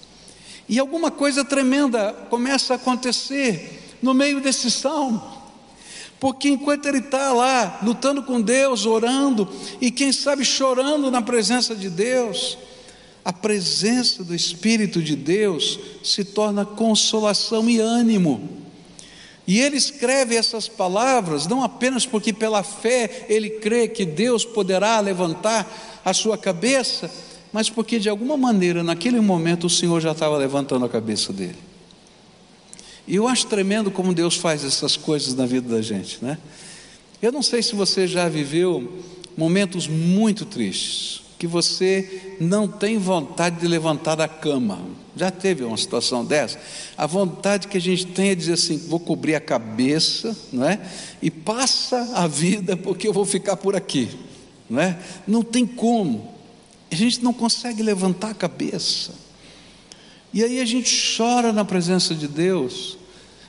E 0.69 0.79
alguma 0.79 1.11
coisa 1.11 1.45
tremenda 1.45 2.13
começa 2.31 2.75
a 2.75 2.77
acontecer 2.77 3.97
no 4.01 4.15
meio 4.15 4.41
desse 4.41 4.71
salmo. 4.71 5.23
Porque 6.19 6.49
enquanto 6.49 6.87
ele 6.87 6.99
está 6.99 7.33
lá 7.33 7.81
lutando 7.83 8.23
com 8.23 8.41
Deus, 8.41 8.87
orando, 8.87 9.49
e 9.81 9.91
quem 9.91 10.13
sabe 10.13 10.45
chorando 10.45 11.11
na 11.11 11.21
presença 11.21 11.75
de 11.75 11.91
Deus, 11.91 12.57
a 13.25 13.33
presença 13.33 14.23
do 14.23 14.35
Espírito 14.35 15.03
de 15.03 15.17
Deus 15.17 15.79
se 16.03 16.25
torna 16.25 16.65
consolação 16.65 17.69
e 17.69 17.81
ânimo. 17.81 18.62
E 19.47 19.61
ele 19.61 19.77
escreve 19.77 20.37
essas 20.37 20.69
palavras 20.69 21.47
não 21.47 21.65
apenas 21.65 22.07
porque 22.07 22.33
pela 22.33 22.63
fé 22.63 23.27
ele 23.29 23.51
crê 23.51 23.89
que 23.89 24.05
Deus 24.05 24.45
poderá 24.45 25.01
levantar 25.01 26.01
a 26.05 26.13
sua 26.13 26.39
cabeça, 26.39 27.11
mas 27.53 27.69
porque 27.69 27.99
de 27.99 28.09
alguma 28.09 28.37
maneira 28.37 28.83
naquele 28.83 29.21
momento 29.21 29.67
o 29.67 29.71
Senhor 29.71 30.01
já 30.01 30.13
estava 30.13 30.37
levantando 30.37 30.85
a 30.85 30.89
cabeça 30.89 31.33
dele. 31.33 31.59
E 33.07 33.17
eu 33.17 33.27
acho 33.27 33.47
tremendo 33.47 33.91
como 33.91 34.15
Deus 34.15 34.37
faz 34.37 34.65
essas 34.65 34.97
coisas 34.97 35.35
na 35.35 35.45
vida 35.45 35.75
da 35.75 35.83
gente, 35.83 36.19
né? 36.23 36.39
Eu 37.21 37.33
não 37.33 37.43
sei 37.43 37.63
se 37.63 37.75
você 37.75 38.07
já 38.07 38.29
viveu 38.29 39.03
momentos 39.37 39.89
muito 39.89 40.45
tristes, 40.45 41.22
que 41.43 41.47
você 41.49 42.37
não 42.39 42.69
tem 42.69 42.99
vontade 42.99 43.59
de 43.59 43.67
levantar 43.67 44.15
da 44.15 44.29
cama. 44.29 44.81
Já 45.17 45.29
teve 45.29 45.65
uma 45.65 45.77
situação 45.77 46.25
dessa? 46.25 46.57
A 46.97 47.05
vontade 47.05 47.67
que 47.67 47.77
a 47.77 47.81
gente 47.81 48.07
tem 48.07 48.29
é 48.29 48.35
dizer 48.37 48.53
assim: 48.53 48.79
vou 48.87 49.01
cobrir 49.01 49.35
a 49.35 49.41
cabeça, 49.41 50.37
não 50.53 50.65
é? 50.65 50.81
E 51.21 51.33
passa 51.33 52.13
a 52.15 52.29
vida 52.29 52.77
porque 52.77 53.09
eu 53.09 53.13
vou 53.13 53.25
ficar 53.25 53.57
por 53.57 53.75
aqui, 53.75 54.09
não 54.71 54.81
é? 54.81 54.97
Não 55.27 55.43
tem 55.43 55.67
como. 55.67 56.33
A 56.93 56.95
gente 56.95 57.25
não 57.25 57.33
consegue 57.33 57.83
levantar 57.83 58.31
a 58.31 58.35
cabeça. 58.35 59.13
E 60.33 60.45
aí 60.45 60.61
a 60.61 60.65
gente 60.65 61.17
chora 61.17 61.53
na 61.53 61.65
presença 61.65 62.15
de 62.15 62.29
Deus, 62.29 62.97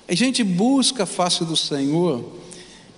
a 0.08 0.16
gente 0.16 0.44
busca 0.44 1.04
a 1.04 1.06
face 1.06 1.46
do 1.46 1.56
Senhor, 1.56 2.40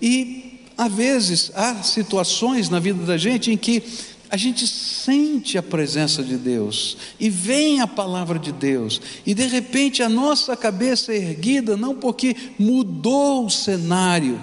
e 0.00 0.58
às 0.78 0.90
vezes 0.90 1.52
há 1.54 1.82
situações 1.82 2.70
na 2.70 2.78
vida 2.80 3.04
da 3.04 3.18
gente 3.18 3.50
em 3.50 3.58
que 3.58 3.82
a 4.30 4.36
gente 4.36 4.66
sente 4.66 5.56
a 5.56 5.62
presença 5.62 6.22
de 6.22 6.36
Deus 6.36 6.96
e 7.18 7.30
vem 7.30 7.80
a 7.80 7.86
palavra 7.86 8.38
de 8.38 8.52
Deus, 8.52 9.00
e 9.24 9.34
de 9.34 9.46
repente 9.46 10.02
a 10.02 10.08
nossa 10.08 10.56
cabeça 10.56 11.12
é 11.12 11.16
erguida 11.16 11.76
não 11.76 11.94
porque 11.94 12.36
mudou 12.58 13.46
o 13.46 13.50
cenário, 13.50 14.40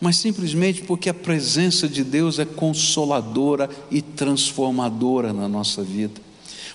mas 0.00 0.16
simplesmente 0.16 0.82
porque 0.82 1.08
a 1.08 1.14
presença 1.14 1.88
de 1.88 2.02
Deus 2.02 2.38
é 2.38 2.44
consoladora 2.44 3.68
e 3.90 4.02
transformadora 4.02 5.32
na 5.32 5.48
nossa 5.48 5.82
vida. 5.82 6.20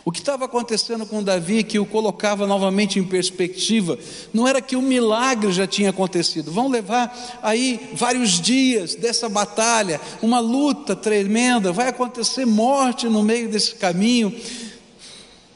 O 0.07 0.11
que 0.11 0.19
estava 0.19 0.45
acontecendo 0.45 1.05
com 1.05 1.21
Davi, 1.21 1.65
que 1.65 1.77
o 1.77 1.85
colocava 1.85 2.47
novamente 2.47 2.97
em 2.97 3.03
perspectiva, 3.03 3.99
não 4.33 4.47
era 4.47 4.61
que 4.61 4.77
o 4.77 4.81
milagre 4.81 5.51
já 5.51 5.67
tinha 5.67 5.89
acontecido, 5.89 6.49
vão 6.49 6.69
levar 6.69 7.37
aí 7.43 7.89
vários 7.93 8.39
dias 8.39 8.95
dessa 8.95 9.27
batalha, 9.27 9.99
uma 10.21 10.39
luta 10.39 10.95
tremenda, 10.95 11.73
vai 11.73 11.89
acontecer 11.89 12.45
morte 12.45 13.09
no 13.09 13.21
meio 13.21 13.49
desse 13.49 13.75
caminho, 13.75 14.33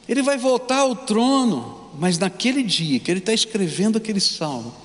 ele 0.05 0.21
vai 0.21 0.37
voltar 0.37 0.79
ao 0.79 0.97
trono, 0.97 1.89
mas 1.97 2.17
naquele 2.17 2.61
dia 2.61 2.99
que 2.99 3.09
ele 3.09 3.21
está 3.21 3.33
escrevendo 3.33 3.99
aquele 3.99 4.19
salmo, 4.19 4.75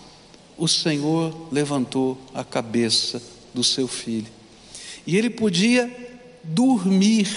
o 0.56 0.68
Senhor 0.68 1.48
levantou 1.50 2.16
a 2.32 2.44
cabeça 2.44 3.20
do 3.52 3.64
seu 3.64 3.88
filho, 3.88 4.28
e 5.04 5.16
ele 5.16 5.28
podia 5.28 5.92
dormir, 6.44 7.28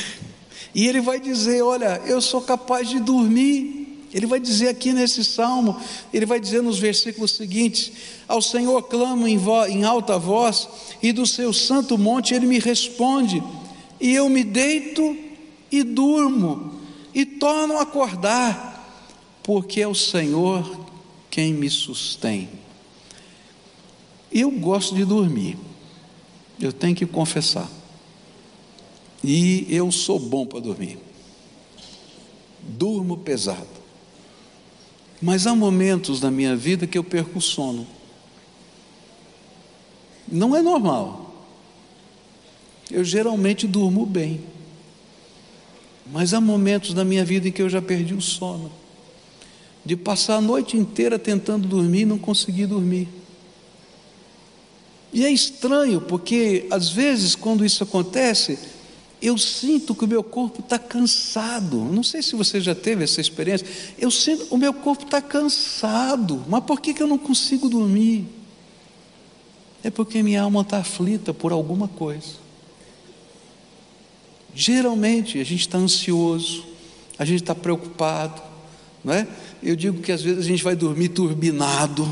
e 0.73 0.87
ele 0.87 1.01
vai 1.01 1.19
dizer: 1.19 1.61
Olha, 1.61 2.01
eu 2.05 2.21
sou 2.21 2.41
capaz 2.41 2.89
de 2.89 2.99
dormir. 2.99 3.87
Ele 4.11 4.25
vai 4.25 4.39
dizer 4.39 4.69
aqui 4.69 4.91
nesse 4.91 5.23
salmo, 5.23 5.79
ele 6.11 6.25
vai 6.25 6.39
dizer 6.39 6.63
nos 6.63 6.79
versículos 6.79 7.31
seguintes: 7.31 7.91
Ao 8.27 8.41
Senhor 8.41 8.81
clamo 8.83 9.27
em, 9.27 9.39
em 9.69 9.83
alta 9.83 10.17
voz, 10.17 10.67
e 11.01 11.11
do 11.11 11.27
seu 11.27 11.53
santo 11.53 11.97
monte 11.97 12.33
ele 12.33 12.47
me 12.47 12.59
responde, 12.59 13.43
e 13.99 14.13
eu 14.13 14.27
me 14.27 14.43
deito 14.43 15.15
e 15.71 15.83
durmo, 15.83 16.73
e 17.13 17.23
torno 17.23 17.77
a 17.77 17.83
acordar, 17.83 18.99
porque 19.43 19.81
é 19.81 19.87
o 19.87 19.93
Senhor 19.93 20.87
quem 21.29 21.53
me 21.53 21.69
sustém. 21.69 22.49
Eu 24.31 24.49
gosto 24.49 24.95
de 24.95 25.05
dormir, 25.05 25.55
eu 26.59 26.73
tenho 26.73 26.95
que 26.95 27.05
confessar. 27.05 27.78
E 29.23 29.65
eu 29.69 29.91
sou 29.91 30.17
bom 30.19 30.45
para 30.45 30.59
dormir. 30.59 30.97
Durmo 32.61 33.17
pesado. 33.17 33.67
Mas 35.21 35.45
há 35.45 35.53
momentos 35.53 36.21
na 36.21 36.31
minha 36.31 36.55
vida 36.55 36.87
que 36.87 36.97
eu 36.97 37.03
perco 37.03 37.39
o 37.39 37.41
sono. 37.41 37.85
Não 40.27 40.55
é 40.55 40.61
normal. 40.61 41.45
Eu 42.89 43.03
geralmente 43.03 43.67
durmo 43.67 44.05
bem. 44.05 44.41
Mas 46.11 46.33
há 46.33 46.39
momentos 46.39 46.93
na 46.93 47.03
minha 47.03 47.25
vida 47.25 47.47
em 47.47 47.51
que 47.51 47.61
eu 47.61 47.69
já 47.69 47.81
perdi 47.81 48.13
o 48.13 48.21
sono. 48.21 48.71
De 49.85 49.95
passar 49.95 50.37
a 50.37 50.41
noite 50.41 50.77
inteira 50.77 51.19
tentando 51.19 51.67
dormir 51.67 52.01
e 52.01 52.05
não 52.05 52.17
conseguir 52.17 52.65
dormir. 52.65 53.07
E 55.11 55.25
é 55.25 55.31
estranho, 55.31 55.99
porque 56.01 56.67
às 56.69 56.89
vezes, 56.89 57.35
quando 57.35 57.65
isso 57.65 57.83
acontece, 57.83 58.59
eu 59.21 59.37
sinto 59.37 59.93
que 59.93 60.05
o 60.05 60.07
meu 60.07 60.23
corpo 60.23 60.61
está 60.61 60.79
cansado. 60.79 61.77
Não 61.77 62.03
sei 62.03 62.21
se 62.21 62.35
você 62.35 62.61
já 62.61 62.73
teve 62.73 63.03
essa 63.03 63.19
experiência. 63.19 63.67
Eu 63.97 64.09
sinto, 64.09 64.47
o 64.49 64.57
meu 64.57 64.73
corpo 64.73 65.03
está 65.03 65.21
cansado. 65.21 66.43
Mas 66.47 66.63
por 66.63 66.79
que, 66.79 66.93
que 66.93 67.03
eu 67.03 67.07
não 67.07 67.17
consigo 67.17 67.67
dormir? 67.67 68.25
É 69.83 69.89
porque 69.89 70.23
minha 70.23 70.41
alma 70.41 70.61
está 70.61 70.77
aflita 70.77 71.33
por 71.33 71.51
alguma 71.51 71.87
coisa. 71.87 72.49
Geralmente 74.55 75.39
a 75.39 75.43
gente 75.43 75.61
está 75.61 75.77
ansioso, 75.77 76.65
a 77.17 77.25
gente 77.25 77.41
está 77.41 77.53
preocupado, 77.53 78.41
não 79.03 79.13
é? 79.13 79.27
Eu 79.61 79.75
digo 79.75 80.01
que 80.01 80.11
às 80.11 80.21
vezes 80.21 80.39
a 80.39 80.47
gente 80.47 80.63
vai 80.63 80.75
dormir 80.75 81.09
turbinado, 81.09 82.09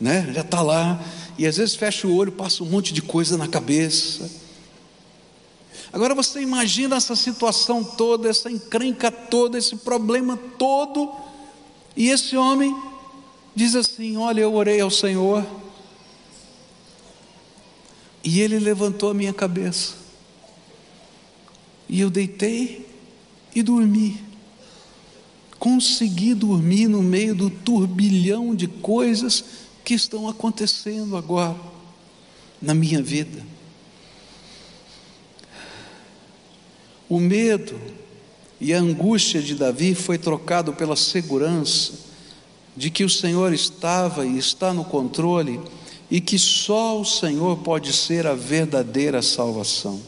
né? 0.00 0.32
Já 0.32 0.40
está 0.40 0.62
lá 0.62 1.04
e 1.36 1.46
às 1.46 1.58
vezes 1.58 1.74
fecha 1.74 2.06
o 2.08 2.16
olho, 2.16 2.32
passa 2.32 2.62
um 2.64 2.66
monte 2.66 2.94
de 2.94 3.02
coisa 3.02 3.36
na 3.36 3.46
cabeça 3.46 4.45
Agora 5.96 6.14
você 6.14 6.42
imagina 6.42 6.96
essa 6.96 7.16
situação 7.16 7.82
toda, 7.82 8.28
essa 8.28 8.50
encrenca 8.50 9.10
toda, 9.10 9.56
esse 9.56 9.76
problema 9.76 10.36
todo, 10.36 11.10
e 11.96 12.10
esse 12.10 12.36
homem 12.36 12.76
diz 13.54 13.74
assim: 13.74 14.18
Olha, 14.18 14.42
eu 14.42 14.52
orei 14.52 14.78
ao 14.78 14.90
Senhor, 14.90 15.42
e 18.22 18.42
Ele 18.42 18.58
levantou 18.58 19.08
a 19.08 19.14
minha 19.14 19.32
cabeça, 19.32 19.94
e 21.88 21.98
eu 21.98 22.10
deitei 22.10 22.86
e 23.54 23.62
dormi. 23.62 24.20
Consegui 25.58 26.34
dormir 26.34 26.88
no 26.88 27.02
meio 27.02 27.34
do 27.34 27.48
turbilhão 27.48 28.54
de 28.54 28.66
coisas 28.68 29.42
que 29.82 29.94
estão 29.94 30.28
acontecendo 30.28 31.16
agora 31.16 31.58
na 32.60 32.74
minha 32.74 33.02
vida. 33.02 33.55
O 37.08 37.20
medo 37.20 37.78
e 38.60 38.74
a 38.74 38.78
angústia 38.78 39.40
de 39.40 39.54
Davi 39.54 39.94
foi 39.94 40.18
trocado 40.18 40.72
pela 40.72 40.96
segurança 40.96 41.92
de 42.76 42.90
que 42.90 43.04
o 43.04 43.10
Senhor 43.10 43.52
estava 43.52 44.26
e 44.26 44.36
está 44.38 44.72
no 44.72 44.84
controle 44.84 45.60
e 46.10 46.20
que 46.20 46.38
só 46.38 47.00
o 47.00 47.04
Senhor 47.04 47.58
pode 47.58 47.92
ser 47.92 48.26
a 48.26 48.34
verdadeira 48.34 49.22
salvação. 49.22 50.00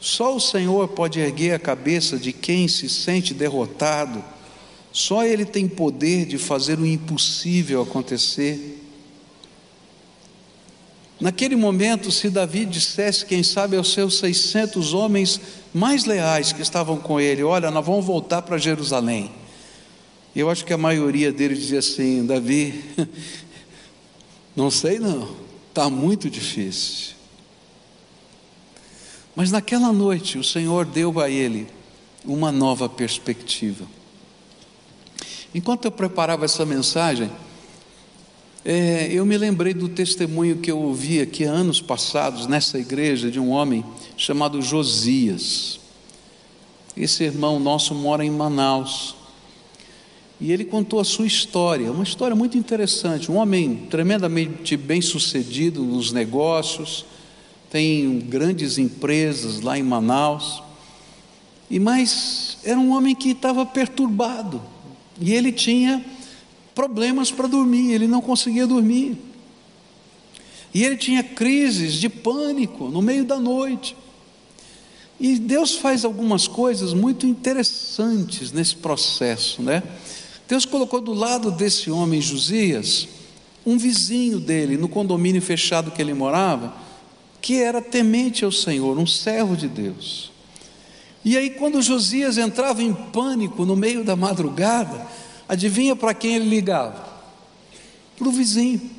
Só 0.00 0.34
o 0.34 0.40
Senhor 0.40 0.88
pode 0.88 1.20
erguer 1.20 1.54
a 1.54 1.58
cabeça 1.58 2.18
de 2.18 2.32
quem 2.32 2.66
se 2.66 2.88
sente 2.88 3.32
derrotado, 3.32 4.22
só 4.90 5.24
Ele 5.24 5.44
tem 5.44 5.68
poder 5.68 6.26
de 6.26 6.38
fazer 6.38 6.78
o 6.78 6.86
impossível 6.86 7.82
acontecer. 7.82 8.81
Naquele 11.22 11.54
momento, 11.54 12.10
se 12.10 12.28
Davi 12.28 12.66
dissesse, 12.66 13.24
quem 13.24 13.44
sabe, 13.44 13.76
aos 13.76 13.92
seus 13.92 14.18
600 14.18 14.92
homens 14.92 15.40
mais 15.72 16.04
leais 16.04 16.52
que 16.52 16.60
estavam 16.60 16.96
com 16.96 17.20
ele: 17.20 17.44
Olha, 17.44 17.70
nós 17.70 17.86
vamos 17.86 18.04
voltar 18.04 18.42
para 18.42 18.58
Jerusalém. 18.58 19.30
Eu 20.34 20.50
acho 20.50 20.64
que 20.64 20.72
a 20.72 20.76
maioria 20.76 21.30
deles 21.30 21.60
dizia 21.60 21.78
assim: 21.78 22.26
Davi, 22.26 22.84
não 24.56 24.68
sei 24.68 24.98
não, 24.98 25.36
está 25.68 25.88
muito 25.88 26.28
difícil. 26.28 27.14
Mas 29.36 29.52
naquela 29.52 29.92
noite, 29.92 30.38
o 30.38 30.44
Senhor 30.44 30.84
deu 30.84 31.20
a 31.20 31.30
ele 31.30 31.68
uma 32.24 32.50
nova 32.50 32.88
perspectiva. 32.88 33.86
Enquanto 35.54 35.84
eu 35.84 35.92
preparava 35.92 36.46
essa 36.46 36.66
mensagem, 36.66 37.30
é, 38.64 39.08
eu 39.10 39.26
me 39.26 39.36
lembrei 39.36 39.74
do 39.74 39.88
testemunho 39.88 40.58
que 40.58 40.70
eu 40.70 40.78
ouvi 40.78 41.20
aqui 41.20 41.42
anos 41.42 41.80
passados 41.80 42.46
nessa 42.46 42.78
igreja 42.78 43.28
de 43.28 43.40
um 43.40 43.50
homem 43.50 43.84
chamado 44.16 44.62
Josias. 44.62 45.80
Esse 46.96 47.24
irmão 47.24 47.58
nosso 47.58 47.92
mora 47.92 48.24
em 48.24 48.30
Manaus. 48.30 49.16
E 50.40 50.52
ele 50.52 50.64
contou 50.64 51.00
a 51.00 51.04
sua 51.04 51.26
história, 51.26 51.90
uma 51.90 52.04
história 52.04 52.36
muito 52.36 52.56
interessante. 52.56 53.32
Um 53.32 53.36
homem 53.36 53.86
tremendamente 53.90 54.76
bem 54.76 55.00
sucedido 55.00 55.82
nos 55.82 56.12
negócios, 56.12 57.04
tem 57.68 58.20
grandes 58.20 58.78
empresas 58.78 59.60
lá 59.60 59.76
em 59.76 59.82
Manaus. 59.82 60.62
E 61.68 61.80
mas 61.80 62.58
era 62.62 62.78
um 62.78 62.92
homem 62.92 63.14
que 63.14 63.30
estava 63.30 63.66
perturbado. 63.66 64.62
E 65.20 65.32
ele 65.32 65.50
tinha 65.50 66.04
problemas 66.74 67.30
para 67.30 67.46
dormir, 67.46 67.92
ele 67.92 68.06
não 68.06 68.20
conseguia 68.20 68.66
dormir. 68.66 69.16
E 70.74 70.84
ele 70.84 70.96
tinha 70.96 71.22
crises 71.22 71.94
de 71.94 72.08
pânico 72.08 72.88
no 72.88 73.02
meio 73.02 73.24
da 73.24 73.38
noite. 73.38 73.96
E 75.20 75.38
Deus 75.38 75.76
faz 75.76 76.04
algumas 76.04 76.48
coisas 76.48 76.94
muito 76.94 77.26
interessantes 77.26 78.50
nesse 78.52 78.76
processo, 78.76 79.62
né? 79.62 79.82
Deus 80.48 80.64
colocou 80.64 81.00
do 81.00 81.12
lado 81.12 81.50
desse 81.50 81.90
homem 81.90 82.20
Josias 82.20 83.08
um 83.64 83.78
vizinho 83.78 84.40
dele, 84.40 84.76
no 84.76 84.88
condomínio 84.88 85.40
fechado 85.40 85.90
que 85.90 86.02
ele 86.02 86.14
morava, 86.14 86.74
que 87.40 87.60
era 87.60 87.80
temente 87.80 88.44
ao 88.44 88.52
Senhor, 88.52 88.98
um 88.98 89.06
servo 89.06 89.56
de 89.56 89.68
Deus. 89.68 90.32
E 91.24 91.36
aí, 91.36 91.50
quando 91.50 91.80
Josias 91.80 92.36
entrava 92.36 92.82
em 92.82 92.92
pânico 92.92 93.64
no 93.64 93.76
meio 93.76 94.04
da 94.04 94.16
madrugada, 94.16 95.06
adivinha 95.52 95.94
para 95.94 96.14
quem 96.14 96.36
ele 96.36 96.48
ligava? 96.48 97.06
Para 98.16 98.26
o 98.26 98.32
vizinho. 98.32 98.90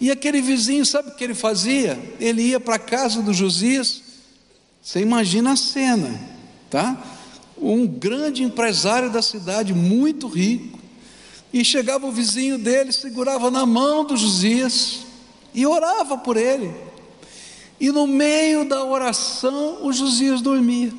E 0.00 0.08
aquele 0.08 0.40
vizinho, 0.40 0.86
sabe 0.86 1.10
o 1.10 1.14
que 1.16 1.24
ele 1.24 1.34
fazia? 1.34 1.98
Ele 2.20 2.42
ia 2.42 2.60
para 2.60 2.76
a 2.76 2.78
casa 2.78 3.20
do 3.20 3.34
Josias, 3.34 4.02
você 4.80 5.00
imagina 5.00 5.52
a 5.52 5.56
cena, 5.56 6.18
tá? 6.70 6.96
Um 7.58 7.88
grande 7.88 8.44
empresário 8.44 9.10
da 9.10 9.20
cidade, 9.20 9.74
muito 9.74 10.28
rico, 10.28 10.78
e 11.52 11.64
chegava 11.64 12.06
o 12.06 12.12
vizinho 12.12 12.56
dele, 12.56 12.92
segurava 12.92 13.50
na 13.50 13.66
mão 13.66 14.04
do 14.04 14.16
Josias 14.16 15.00
e 15.52 15.66
orava 15.66 16.16
por 16.18 16.36
ele. 16.36 16.72
E 17.80 17.90
no 17.90 18.06
meio 18.06 18.64
da 18.64 18.84
oração, 18.84 19.84
o 19.84 19.92
Josias 19.92 20.40
dormia. 20.40 20.92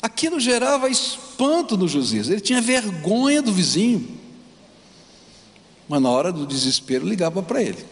Aquilo 0.00 0.38
gerava 0.38 0.88
espanto 0.88 1.76
no 1.76 1.88
Josias, 1.88 2.28
ele 2.28 2.40
tinha 2.40 2.60
vergonha 2.60 3.42
do 3.42 3.52
vizinho. 3.52 4.16
Mas 5.88 6.00
na 6.00 6.10
hora 6.10 6.32
do 6.32 6.46
desespero 6.46 7.06
ligava 7.06 7.42
para 7.42 7.62
ele. 7.62 7.84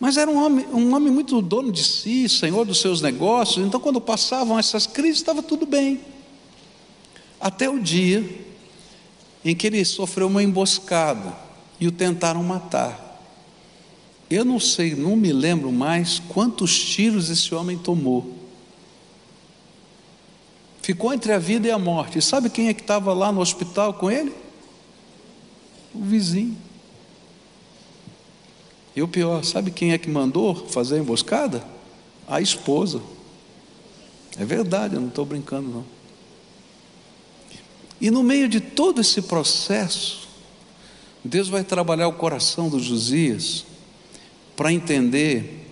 Mas 0.00 0.16
era 0.16 0.30
um 0.30 0.42
homem, 0.42 0.66
um 0.66 0.94
homem 0.94 1.12
muito 1.12 1.40
dono 1.40 1.72
de 1.72 1.82
si, 1.82 2.28
senhor 2.28 2.64
dos 2.64 2.80
seus 2.80 3.00
negócios, 3.00 3.66
então 3.66 3.80
quando 3.80 4.00
passavam 4.00 4.58
essas 4.58 4.86
crises 4.86 5.16
estava 5.16 5.42
tudo 5.42 5.66
bem. 5.66 6.00
Até 7.40 7.68
o 7.68 7.80
dia 7.80 8.44
em 9.44 9.54
que 9.54 9.66
ele 9.66 9.84
sofreu 9.84 10.26
uma 10.26 10.42
emboscada 10.42 11.34
e 11.78 11.86
o 11.86 11.92
tentaram 11.92 12.42
matar. 12.42 13.03
Eu 14.34 14.44
não 14.44 14.58
sei, 14.58 14.96
não 14.96 15.14
me 15.14 15.32
lembro 15.32 15.70
mais 15.70 16.18
quantos 16.18 16.76
tiros 16.76 17.30
esse 17.30 17.54
homem 17.54 17.78
tomou. 17.78 18.36
Ficou 20.82 21.14
entre 21.14 21.32
a 21.32 21.38
vida 21.38 21.68
e 21.68 21.70
a 21.70 21.78
morte. 21.78 22.18
E 22.18 22.22
sabe 22.22 22.50
quem 22.50 22.66
é 22.66 22.74
que 22.74 22.80
estava 22.80 23.14
lá 23.14 23.30
no 23.30 23.40
hospital 23.40 23.94
com 23.94 24.10
ele? 24.10 24.34
O 25.94 26.00
vizinho. 26.00 26.58
E 28.96 29.02
o 29.02 29.06
pior, 29.06 29.44
sabe 29.44 29.70
quem 29.70 29.92
é 29.92 29.98
que 29.98 30.10
mandou 30.10 30.66
fazer 30.66 30.96
a 30.96 30.98
emboscada? 30.98 31.64
A 32.26 32.40
esposa. 32.40 33.00
É 34.36 34.44
verdade, 34.44 34.96
eu 34.96 35.00
não 35.00 35.10
estou 35.10 35.24
brincando, 35.24 35.68
não. 35.68 35.84
E 38.00 38.10
no 38.10 38.24
meio 38.24 38.48
de 38.48 38.58
todo 38.58 39.00
esse 39.00 39.22
processo, 39.22 40.26
Deus 41.24 41.48
vai 41.48 41.62
trabalhar 41.62 42.08
o 42.08 42.14
coração 42.14 42.68
do 42.68 42.80
Josias 42.80 43.64
para 44.56 44.72
entender 44.72 45.64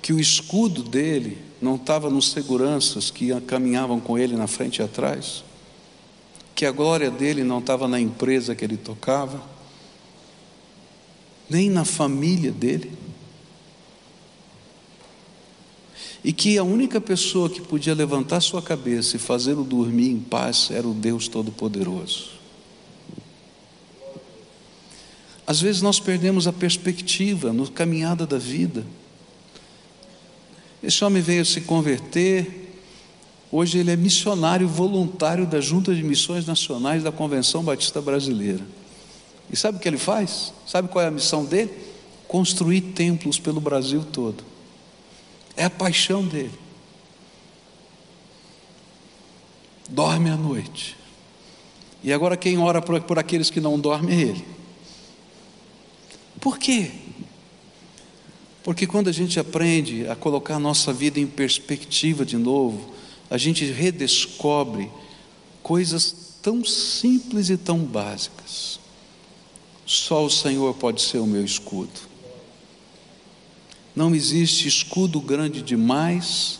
que 0.00 0.12
o 0.12 0.20
escudo 0.20 0.82
dele 0.82 1.38
não 1.60 1.76
estava 1.76 2.10
nos 2.10 2.30
seguranças 2.30 3.10
que 3.10 3.28
caminhavam 3.42 4.00
com 4.00 4.18
ele 4.18 4.36
na 4.36 4.48
frente 4.48 4.78
e 4.78 4.82
atrás, 4.82 5.44
que 6.54 6.66
a 6.66 6.72
glória 6.72 7.10
dele 7.10 7.44
não 7.44 7.60
estava 7.60 7.86
na 7.86 8.00
empresa 8.00 8.54
que 8.54 8.64
ele 8.64 8.76
tocava, 8.76 9.42
nem 11.48 11.70
na 11.70 11.84
família 11.84 12.50
dele. 12.50 12.92
E 16.24 16.32
que 16.32 16.56
a 16.56 16.62
única 16.62 17.00
pessoa 17.00 17.50
que 17.50 17.60
podia 17.60 17.94
levantar 17.94 18.40
sua 18.40 18.62
cabeça 18.62 19.16
e 19.16 19.18
fazê-lo 19.18 19.64
dormir 19.64 20.10
em 20.10 20.20
paz 20.20 20.70
era 20.70 20.86
o 20.86 20.94
Deus 20.94 21.26
Todo-Poderoso. 21.26 22.41
Às 25.46 25.60
vezes 25.60 25.82
nós 25.82 25.98
perdemos 25.98 26.46
a 26.46 26.52
perspectiva 26.52 27.52
no 27.52 27.70
caminhada 27.70 28.26
da 28.26 28.38
vida. 28.38 28.84
Esse 30.82 31.04
homem 31.04 31.22
veio 31.22 31.44
se 31.44 31.60
converter, 31.60 32.76
hoje 33.50 33.78
ele 33.78 33.90
é 33.90 33.96
missionário 33.96 34.68
voluntário 34.68 35.46
da 35.46 35.60
Junta 35.60 35.94
de 35.94 36.02
Missões 36.02 36.46
Nacionais 36.46 37.02
da 37.02 37.12
Convenção 37.12 37.62
Batista 37.62 38.00
Brasileira. 38.00 38.64
E 39.52 39.56
sabe 39.56 39.78
o 39.78 39.80
que 39.80 39.88
ele 39.88 39.98
faz? 39.98 40.52
Sabe 40.66 40.88
qual 40.88 41.04
é 41.04 41.08
a 41.08 41.10
missão 41.10 41.44
dele? 41.44 41.70
Construir 42.26 42.80
templos 42.80 43.38
pelo 43.38 43.60
Brasil 43.60 44.04
todo. 44.04 44.42
É 45.56 45.64
a 45.64 45.70
paixão 45.70 46.24
dele. 46.24 46.58
Dorme 49.88 50.30
à 50.30 50.36
noite. 50.36 50.96
E 52.02 52.12
agora 52.12 52.36
quem 52.36 52.58
ora 52.58 52.80
por, 52.80 53.00
por 53.02 53.18
aqueles 53.18 53.50
que 53.50 53.60
não 53.60 53.78
dormem 53.78 54.16
é 54.16 54.22
ele. 54.22 54.44
Por 56.42 56.58
quê? 56.58 56.90
Porque 58.64 58.84
quando 58.84 59.06
a 59.06 59.12
gente 59.12 59.38
aprende 59.38 60.08
a 60.08 60.16
colocar 60.16 60.56
a 60.56 60.58
nossa 60.58 60.92
vida 60.92 61.20
em 61.20 61.26
perspectiva 61.26 62.26
de 62.26 62.36
novo, 62.36 62.92
a 63.30 63.38
gente 63.38 63.64
redescobre 63.64 64.90
coisas 65.62 66.36
tão 66.42 66.64
simples 66.64 67.48
e 67.48 67.56
tão 67.56 67.78
básicas. 67.78 68.80
Só 69.86 70.26
o 70.26 70.30
Senhor 70.30 70.74
pode 70.74 71.00
ser 71.00 71.18
o 71.18 71.26
meu 71.26 71.44
escudo. 71.44 72.10
Não 73.94 74.12
existe 74.12 74.66
escudo 74.66 75.20
grande 75.20 75.62
demais, 75.62 76.58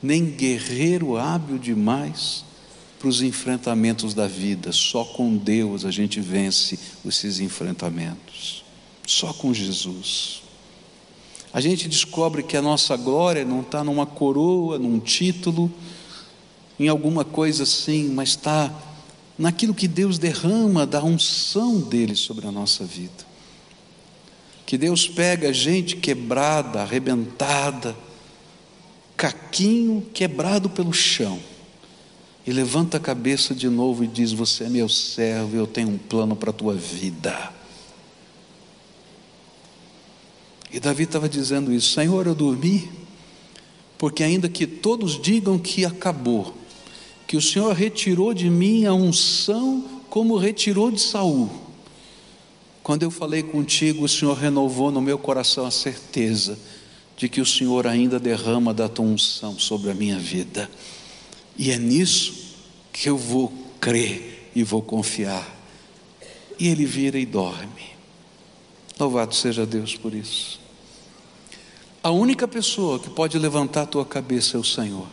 nem 0.00 0.26
guerreiro 0.26 1.16
hábil 1.16 1.58
demais 1.58 2.44
para 3.00 3.08
os 3.08 3.20
enfrentamentos 3.20 4.14
da 4.14 4.28
vida. 4.28 4.70
Só 4.70 5.04
com 5.04 5.36
Deus 5.36 5.84
a 5.84 5.90
gente 5.90 6.20
vence 6.20 6.78
esses 7.04 7.40
enfrentamentos. 7.40 8.67
Só 9.08 9.32
com 9.32 9.54
Jesus. 9.54 10.42
A 11.50 11.62
gente 11.62 11.88
descobre 11.88 12.42
que 12.42 12.58
a 12.58 12.60
nossa 12.60 12.94
glória 12.94 13.42
não 13.42 13.62
está 13.62 13.82
numa 13.82 14.04
coroa, 14.04 14.78
num 14.78 15.00
título, 15.00 15.72
em 16.78 16.88
alguma 16.88 17.24
coisa 17.24 17.62
assim, 17.62 18.10
mas 18.10 18.28
está 18.28 18.70
naquilo 19.38 19.72
que 19.72 19.88
Deus 19.88 20.18
derrama 20.18 20.86
da 20.86 21.02
unção 21.02 21.80
dele 21.80 22.14
sobre 22.14 22.46
a 22.46 22.52
nossa 22.52 22.84
vida. 22.84 23.26
Que 24.66 24.76
Deus 24.76 25.08
pega 25.08 25.54
gente 25.54 25.96
quebrada, 25.96 26.82
arrebentada, 26.82 27.96
caquinho 29.16 30.02
quebrado 30.12 30.68
pelo 30.68 30.92
chão, 30.92 31.40
e 32.46 32.52
levanta 32.52 32.98
a 32.98 33.00
cabeça 33.00 33.54
de 33.54 33.70
novo 33.70 34.04
e 34.04 34.06
diz: 34.06 34.32
Você 34.32 34.64
é 34.64 34.68
meu 34.68 34.86
servo, 34.86 35.56
eu 35.56 35.66
tenho 35.66 35.88
um 35.88 35.98
plano 35.98 36.36
para 36.36 36.50
a 36.50 36.52
tua 36.52 36.74
vida. 36.74 37.56
E 40.72 40.78
Davi 40.78 41.04
estava 41.04 41.28
dizendo 41.28 41.72
isso: 41.72 41.94
Senhor, 41.94 42.26
eu 42.26 42.34
dormi, 42.34 42.88
porque 43.96 44.22
ainda 44.22 44.48
que 44.48 44.66
todos 44.66 45.20
digam 45.20 45.58
que 45.58 45.84
acabou, 45.84 46.54
que 47.26 47.36
o 47.36 47.42
Senhor 47.42 47.74
retirou 47.74 48.34
de 48.34 48.50
mim 48.50 48.84
a 48.84 48.92
unção 48.92 49.84
como 50.10 50.36
retirou 50.36 50.90
de 50.90 51.00
Saul. 51.00 51.50
Quando 52.82 53.02
eu 53.02 53.10
falei 53.10 53.42
contigo, 53.42 54.04
o 54.04 54.08
Senhor 54.08 54.34
renovou 54.34 54.90
no 54.90 55.00
meu 55.00 55.18
coração 55.18 55.66
a 55.66 55.70
certeza 55.70 56.58
de 57.18 57.28
que 57.28 57.40
o 57.40 57.46
Senhor 57.46 57.86
ainda 57.86 58.18
derrama 58.18 58.72
da 58.72 58.88
tua 58.88 59.04
unção 59.04 59.58
sobre 59.58 59.90
a 59.90 59.94
minha 59.94 60.18
vida. 60.18 60.70
E 61.56 61.70
é 61.70 61.76
nisso 61.76 62.54
que 62.92 63.08
eu 63.08 63.18
vou 63.18 63.52
crer 63.80 64.50
e 64.54 64.62
vou 64.62 64.80
confiar. 64.80 65.56
E 66.58 66.68
ele 66.68 66.86
vira 66.86 67.18
e 67.18 67.26
dorme. 67.26 67.97
Louvado 68.98 69.34
seja 69.34 69.64
Deus 69.64 69.94
por 69.94 70.12
isso. 70.12 70.58
A 72.02 72.10
única 72.10 72.48
pessoa 72.48 72.98
que 72.98 73.08
pode 73.08 73.38
levantar 73.38 73.82
a 73.82 73.86
tua 73.86 74.04
cabeça 74.04 74.56
é 74.56 74.60
o 74.60 74.64
Senhor. 74.64 75.06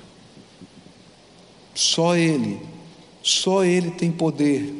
Só 1.74 2.16
Ele, 2.16 2.60
só 3.22 3.64
Ele 3.64 3.92
tem 3.92 4.12
poder 4.12 4.74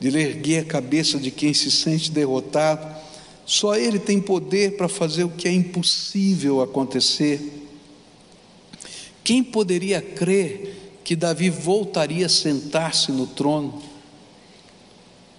de 0.00 0.08
erguer 0.08 0.62
a 0.62 0.64
cabeça 0.64 1.18
de 1.18 1.30
quem 1.30 1.52
se 1.52 1.70
sente 1.70 2.10
derrotado. 2.10 2.96
Só 3.44 3.74
Ele 3.74 3.98
tem 3.98 4.20
poder 4.20 4.76
para 4.76 4.88
fazer 4.88 5.24
o 5.24 5.30
que 5.30 5.46
é 5.46 5.52
impossível 5.52 6.62
acontecer. 6.62 7.40
Quem 9.22 9.44
poderia 9.44 10.00
crer 10.00 11.00
que 11.04 11.14
Davi 11.14 11.50
voltaria 11.50 12.26
a 12.26 12.30
sentar-se 12.30 13.12
no 13.12 13.26
trono? 13.26 13.82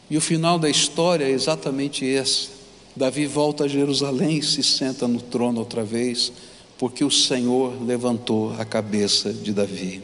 E 0.10 0.18
o 0.18 0.22
final 0.22 0.60
da 0.60 0.70
história 0.70 1.26
é 1.26 1.32
exatamente 1.32 2.06
esse. 2.06 2.53
Davi 2.96 3.26
volta 3.26 3.64
a 3.64 3.68
Jerusalém 3.68 4.38
e 4.38 4.44
se 4.44 4.62
senta 4.62 5.08
no 5.08 5.20
trono 5.20 5.60
outra 5.60 5.84
vez, 5.84 6.32
porque 6.78 7.04
o 7.04 7.10
Senhor 7.10 7.82
levantou 7.84 8.54
a 8.60 8.66
cabeça 8.66 9.34
de 9.34 9.52
Davi. 9.52 10.02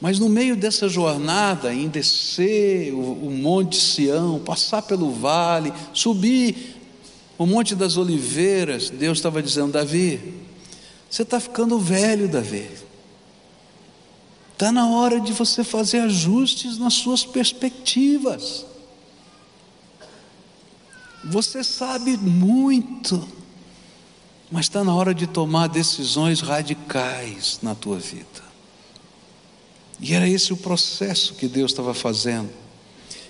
Mas 0.00 0.18
no 0.18 0.28
meio 0.28 0.56
dessa 0.56 0.88
jornada, 0.88 1.72
em 1.72 1.86
descer 1.86 2.92
o, 2.92 3.30
Monte 3.30 3.76
Sião, 3.76 4.38
passar 4.38 4.82
pelo 4.82 5.10
vale, 5.10 5.72
subir 5.92 6.76
o 7.36 7.44
Monte 7.44 7.74
das 7.74 7.96
Oliveiras, 7.98 8.88
Deus 8.88 9.18
estava 9.18 9.42
dizendo: 9.42 9.72
Davi, 9.72 10.18
você 11.08 11.22
está 11.22 11.38
ficando 11.38 11.78
velho, 11.78 12.28
Davi. 12.28 12.68
Está 14.52 14.72
na 14.72 14.88
hora 14.88 15.20
de 15.20 15.32
você 15.32 15.62
fazer 15.62 16.00
ajustes 16.00 16.78
nas 16.78 16.94
suas 16.94 17.24
perspectivas. 17.24 18.66
Você 21.24 21.62
sabe 21.62 22.16
muito, 22.16 23.28
mas 24.50 24.66
está 24.66 24.82
na 24.82 24.94
hora 24.94 25.14
de 25.14 25.26
tomar 25.26 25.68
decisões 25.68 26.40
radicais 26.40 27.58
na 27.62 27.74
tua 27.74 27.98
vida. 27.98 28.50
E 30.00 30.14
era 30.14 30.26
esse 30.26 30.52
o 30.52 30.56
processo 30.56 31.34
que 31.34 31.46
Deus 31.46 31.72
estava 31.72 31.92
fazendo. 31.92 32.48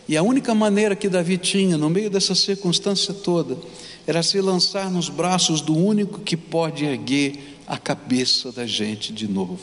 E 0.08 0.16
a 0.16 0.22
única 0.22 0.54
maneira 0.54 0.94
que 0.94 1.08
Davi 1.08 1.36
tinha, 1.36 1.76
no 1.76 1.90
meio 1.90 2.10
dessa 2.10 2.34
circunstância 2.34 3.12
toda, 3.12 3.58
era 4.06 4.22
se 4.22 4.40
lançar 4.40 4.90
nos 4.90 5.08
braços 5.08 5.60
do 5.60 5.76
único 5.76 6.20
que 6.20 6.36
pode 6.36 6.84
erguer 6.84 7.58
a 7.66 7.76
cabeça 7.76 8.50
da 8.50 8.66
gente 8.66 9.12
de 9.12 9.28
novo. 9.28 9.60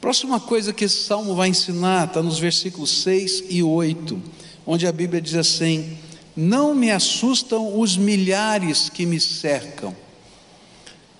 Próxima 0.00 0.40
coisa 0.40 0.72
que 0.72 0.84
esse 0.84 1.04
salmo 1.04 1.34
vai 1.34 1.48
ensinar 1.48 2.06
está 2.08 2.22
nos 2.22 2.38
versículos 2.38 2.90
6 3.02 3.44
e 3.50 3.62
8, 3.62 4.20
onde 4.66 4.86
a 4.86 4.92
Bíblia 4.92 5.20
diz 5.20 5.34
assim: 5.34 5.96
Não 6.36 6.74
me 6.74 6.90
assustam 6.90 7.78
os 7.78 7.96
milhares 7.96 8.88
que 8.88 9.06
me 9.06 9.20
cercam. 9.20 9.94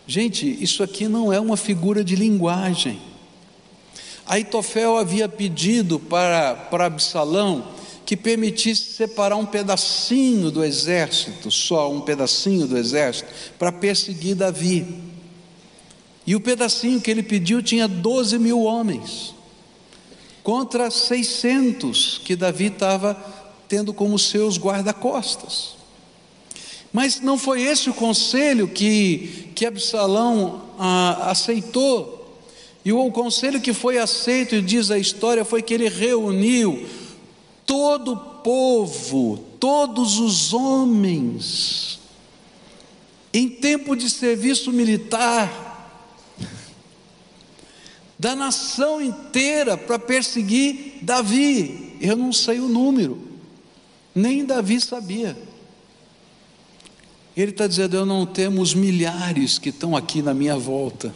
Gente, 0.06 0.58
isso 0.60 0.82
aqui 0.82 1.06
não 1.06 1.32
é 1.32 1.38
uma 1.38 1.56
figura 1.56 2.02
de 2.02 2.16
linguagem. 2.16 3.00
Aitofel 4.26 4.96
havia 4.96 5.28
pedido 5.28 5.98
para, 5.98 6.54
para 6.54 6.86
Absalão 6.86 7.64
que 8.10 8.16
permitisse 8.16 8.94
separar 8.94 9.36
um 9.36 9.46
pedacinho 9.46 10.50
do 10.50 10.64
exército, 10.64 11.48
só 11.48 11.92
um 11.92 12.00
pedacinho 12.00 12.66
do 12.66 12.76
exército, 12.76 13.28
para 13.56 13.70
perseguir 13.70 14.34
Davi. 14.34 14.84
E 16.26 16.34
o 16.34 16.40
pedacinho 16.40 17.00
que 17.00 17.08
ele 17.08 17.22
pediu 17.22 17.62
tinha 17.62 17.86
12 17.86 18.36
mil 18.38 18.62
homens, 18.62 19.32
contra 20.42 20.90
600 20.90 22.20
que 22.24 22.34
Davi 22.36 22.66
estava 22.66 23.16
tendo 23.68 23.92
como 23.92 24.18
seus 24.18 24.58
guarda-costas. 24.58 25.76
Mas 26.92 27.20
não 27.20 27.38
foi 27.38 27.62
esse 27.62 27.88
o 27.88 27.94
conselho 27.94 28.66
que, 28.66 29.50
que 29.54 29.64
Absalão 29.64 30.62
ah, 30.78 31.30
aceitou 31.30 32.20
e 32.84 32.92
o 32.92 33.10
conselho 33.10 33.60
que 33.60 33.72
foi 33.72 33.98
aceito, 33.98 34.54
e 34.54 34.62
diz 34.62 34.90
a 34.90 34.98
história, 34.98 35.44
foi 35.44 35.62
que 35.62 35.74
ele 35.74 35.88
reuniu 35.88 36.86
todo 37.66 38.12
o 38.12 38.16
povo, 38.16 39.38
todos 39.58 40.18
os 40.18 40.54
homens, 40.54 42.00
em 43.34 43.48
tempo 43.48 43.94
de 43.94 44.08
serviço 44.08 44.72
militar, 44.72 45.69
da 48.20 48.36
nação 48.36 49.00
inteira 49.00 49.78
para 49.78 49.98
perseguir 49.98 50.98
Davi. 51.00 51.96
Eu 52.02 52.14
não 52.14 52.34
sei 52.34 52.60
o 52.60 52.68
número, 52.68 53.18
nem 54.14 54.44
Davi 54.44 54.78
sabia. 54.78 55.34
Ele 57.34 57.50
está 57.50 57.66
dizendo: 57.66 57.96
Eu 57.96 58.04
não 58.04 58.26
temos 58.26 58.74
milhares 58.74 59.58
que 59.58 59.70
estão 59.70 59.96
aqui 59.96 60.20
na 60.20 60.34
minha 60.34 60.58
volta. 60.58 61.14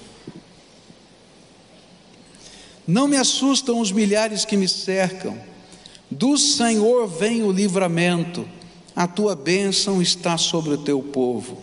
Não 2.86 3.06
me 3.06 3.18
assustam 3.18 3.80
os 3.80 3.92
milhares 3.92 4.46
que 4.46 4.56
me 4.56 4.66
cercam. 4.66 5.38
Do 6.10 6.38
Senhor 6.38 7.06
vem 7.06 7.42
o 7.42 7.52
livramento, 7.52 8.48
a 8.96 9.06
tua 9.06 9.36
bênção 9.36 10.00
está 10.00 10.38
sobre 10.38 10.72
o 10.72 10.78
teu 10.78 11.02
povo. 11.02 11.60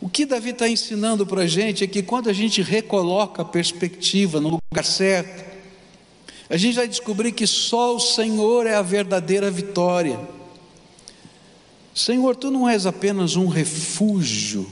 O 0.00 0.08
que 0.08 0.24
Davi 0.24 0.50
está 0.50 0.68
ensinando 0.68 1.26
para 1.26 1.42
a 1.42 1.46
gente 1.46 1.84
é 1.84 1.86
que 1.86 2.02
quando 2.02 2.30
a 2.30 2.32
gente 2.32 2.62
recoloca 2.62 3.42
a 3.42 3.44
perspectiva 3.44 4.40
no 4.40 4.58
lugar 4.70 4.84
certo, 4.84 5.44
a 6.48 6.56
gente 6.56 6.74
vai 6.74 6.88
descobrir 6.88 7.32
que 7.32 7.46
só 7.46 7.94
o 7.94 8.00
Senhor 8.00 8.66
é 8.66 8.74
a 8.74 8.82
verdadeira 8.82 9.50
vitória. 9.50 10.18
Senhor, 11.94 12.34
tu 12.34 12.50
não 12.50 12.68
és 12.68 12.86
apenas 12.86 13.36
um 13.36 13.46
refúgio 13.46 14.66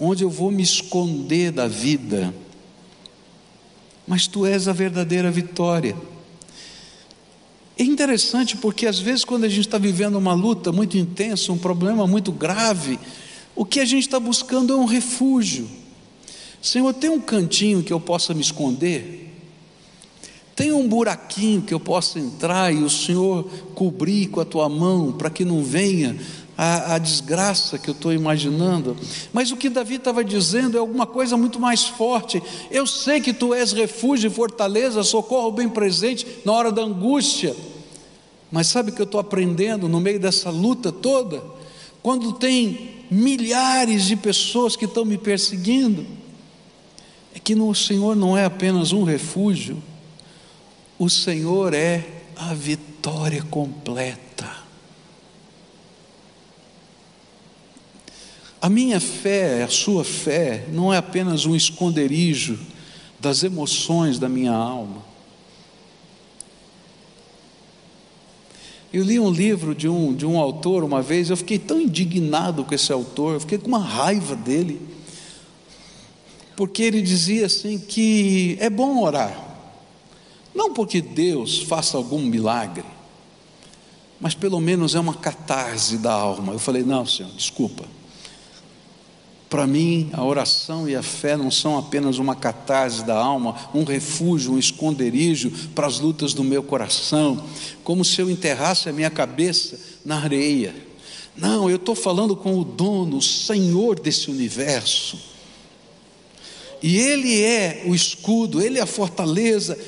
onde 0.00 0.24
eu 0.24 0.30
vou 0.30 0.50
me 0.50 0.62
esconder 0.62 1.52
da 1.52 1.68
vida 1.68 2.32
mas 4.06 4.26
tu 4.26 4.46
és 4.46 4.68
a 4.68 4.72
verdadeira 4.72 5.30
vitória. 5.30 5.96
É 7.78 7.82
interessante 7.82 8.56
porque 8.56 8.86
às 8.86 8.98
vezes, 8.98 9.24
quando 9.24 9.44
a 9.44 9.48
gente 9.48 9.66
está 9.66 9.76
vivendo 9.76 10.16
uma 10.16 10.32
luta 10.32 10.70
muito 10.70 10.96
intensa, 10.96 11.52
um 11.52 11.58
problema 11.58 12.06
muito 12.06 12.30
grave, 12.30 12.98
o 13.56 13.64
que 13.64 13.80
a 13.80 13.84
gente 13.84 14.02
está 14.02 14.20
buscando 14.20 14.74
é 14.74 14.76
um 14.76 14.84
refúgio. 14.84 15.66
Senhor, 16.60 16.92
tem 16.92 17.08
um 17.08 17.20
cantinho 17.20 17.82
que 17.82 17.92
eu 17.92 17.98
possa 17.98 18.34
me 18.34 18.42
esconder? 18.42 19.34
Tem 20.54 20.72
um 20.72 20.86
buraquinho 20.86 21.62
que 21.62 21.72
eu 21.72 21.80
possa 21.80 22.18
entrar 22.18 22.72
e 22.72 22.82
o 22.82 22.90
Senhor 22.90 23.44
cobrir 23.74 24.28
com 24.28 24.40
a 24.40 24.44
tua 24.44 24.68
mão 24.68 25.12
para 25.12 25.30
que 25.30 25.44
não 25.44 25.62
venha 25.62 26.18
a, 26.56 26.94
a 26.94 26.98
desgraça 26.98 27.78
que 27.78 27.90
eu 27.90 27.92
estou 27.92 28.12
imaginando, 28.12 28.96
mas 29.32 29.50
o 29.50 29.56
que 29.56 29.68
Davi 29.68 29.96
estava 29.96 30.24
dizendo 30.24 30.76
é 30.76 30.80
alguma 30.80 31.06
coisa 31.06 31.36
muito 31.36 31.60
mais 31.60 31.84
forte. 31.84 32.42
Eu 32.70 32.86
sei 32.86 33.20
que 33.20 33.34
tu 33.34 33.52
és 33.52 33.72
refúgio 33.72 34.28
e 34.28 34.32
fortaleza, 34.32 35.02
socorro 35.02 35.52
bem 35.52 35.68
presente 35.68 36.26
na 36.44 36.52
hora 36.52 36.72
da 36.72 36.82
angústia, 36.82 37.54
mas 38.50 38.68
sabe 38.68 38.90
o 38.90 38.94
que 38.94 39.02
eu 39.02 39.04
estou 39.04 39.20
aprendendo 39.20 39.88
no 39.88 40.00
meio 40.00 40.18
dessa 40.18 40.48
luta 40.48 40.90
toda? 40.90 41.55
Quando 42.06 42.32
tem 42.34 43.04
milhares 43.10 44.04
de 44.04 44.14
pessoas 44.14 44.76
que 44.76 44.84
estão 44.84 45.04
me 45.04 45.18
perseguindo, 45.18 46.06
é 47.34 47.40
que 47.40 47.52
no 47.52 47.74
Senhor 47.74 48.14
não 48.14 48.38
é 48.38 48.44
apenas 48.44 48.92
um 48.92 49.02
refúgio, 49.02 49.82
o 51.00 51.10
Senhor 51.10 51.74
é 51.74 52.06
a 52.36 52.54
vitória 52.54 53.42
completa. 53.42 54.48
A 58.62 58.70
minha 58.70 59.00
fé, 59.00 59.64
a 59.64 59.68
sua 59.68 60.04
fé, 60.04 60.64
não 60.72 60.94
é 60.94 60.98
apenas 60.98 61.44
um 61.44 61.56
esconderijo 61.56 62.56
das 63.18 63.42
emoções 63.42 64.16
da 64.16 64.28
minha 64.28 64.52
alma. 64.52 65.04
Eu 68.92 69.02
li 69.02 69.18
um 69.18 69.30
livro 69.30 69.74
de 69.74 69.88
um, 69.88 70.14
de 70.14 70.24
um 70.24 70.38
autor 70.38 70.84
uma 70.84 71.02
vez, 71.02 71.28
eu 71.28 71.36
fiquei 71.36 71.58
tão 71.58 71.80
indignado 71.80 72.64
com 72.64 72.74
esse 72.74 72.92
autor, 72.92 73.34
eu 73.34 73.40
fiquei 73.40 73.58
com 73.58 73.68
uma 73.68 73.78
raiva 73.78 74.36
dele, 74.36 74.80
porque 76.56 76.82
ele 76.82 77.02
dizia 77.02 77.46
assim 77.46 77.78
que 77.78 78.56
é 78.60 78.70
bom 78.70 79.02
orar, 79.02 79.36
não 80.54 80.72
porque 80.72 81.00
Deus 81.00 81.62
faça 81.62 81.96
algum 81.96 82.20
milagre, 82.20 82.84
mas 84.20 84.34
pelo 84.34 84.60
menos 84.60 84.94
é 84.94 85.00
uma 85.00 85.14
catarse 85.14 85.98
da 85.98 86.12
alma. 86.12 86.54
Eu 86.54 86.58
falei, 86.58 86.82
não, 86.82 87.04
Senhor, 87.04 87.30
desculpa, 87.32 87.84
para 89.56 89.66
mim, 89.66 90.10
a 90.12 90.22
oração 90.22 90.86
e 90.86 90.94
a 90.94 91.02
fé 91.02 91.34
não 91.34 91.50
são 91.50 91.78
apenas 91.78 92.18
uma 92.18 92.36
catarse 92.36 93.02
da 93.02 93.16
alma, 93.16 93.70
um 93.72 93.84
refúgio, 93.84 94.52
um 94.52 94.58
esconderijo 94.58 95.50
para 95.74 95.86
as 95.86 95.98
lutas 95.98 96.34
do 96.34 96.44
meu 96.44 96.62
coração, 96.62 97.42
como 97.82 98.04
se 98.04 98.20
eu 98.20 98.30
enterrasse 98.30 98.86
a 98.86 98.92
minha 98.92 99.08
cabeça 99.08 99.80
na 100.04 100.18
areia. 100.18 100.74
Não, 101.34 101.70
eu 101.70 101.76
estou 101.76 101.94
falando 101.94 102.36
com 102.36 102.58
o 102.58 102.64
dono, 102.66 103.16
o 103.16 103.22
Senhor 103.22 103.98
desse 103.98 104.30
universo. 104.30 105.18
E 106.82 106.98
Ele 106.98 107.42
é 107.42 107.84
o 107.86 107.94
escudo, 107.94 108.60
Ele 108.60 108.78
é 108.78 108.82
a 108.82 108.86
fortaleza, 108.86 109.78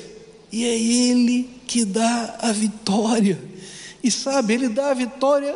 e 0.51 0.65
é 0.65 0.79
Ele 0.79 1.47
que 1.67 1.85
dá 1.85 2.39
a 2.41 2.51
vitória. 2.51 3.39
E 4.03 4.09
sabe, 4.09 4.55
Ele 4.55 4.67
dá 4.67 4.89
a 4.89 4.95
vitória 4.95 5.55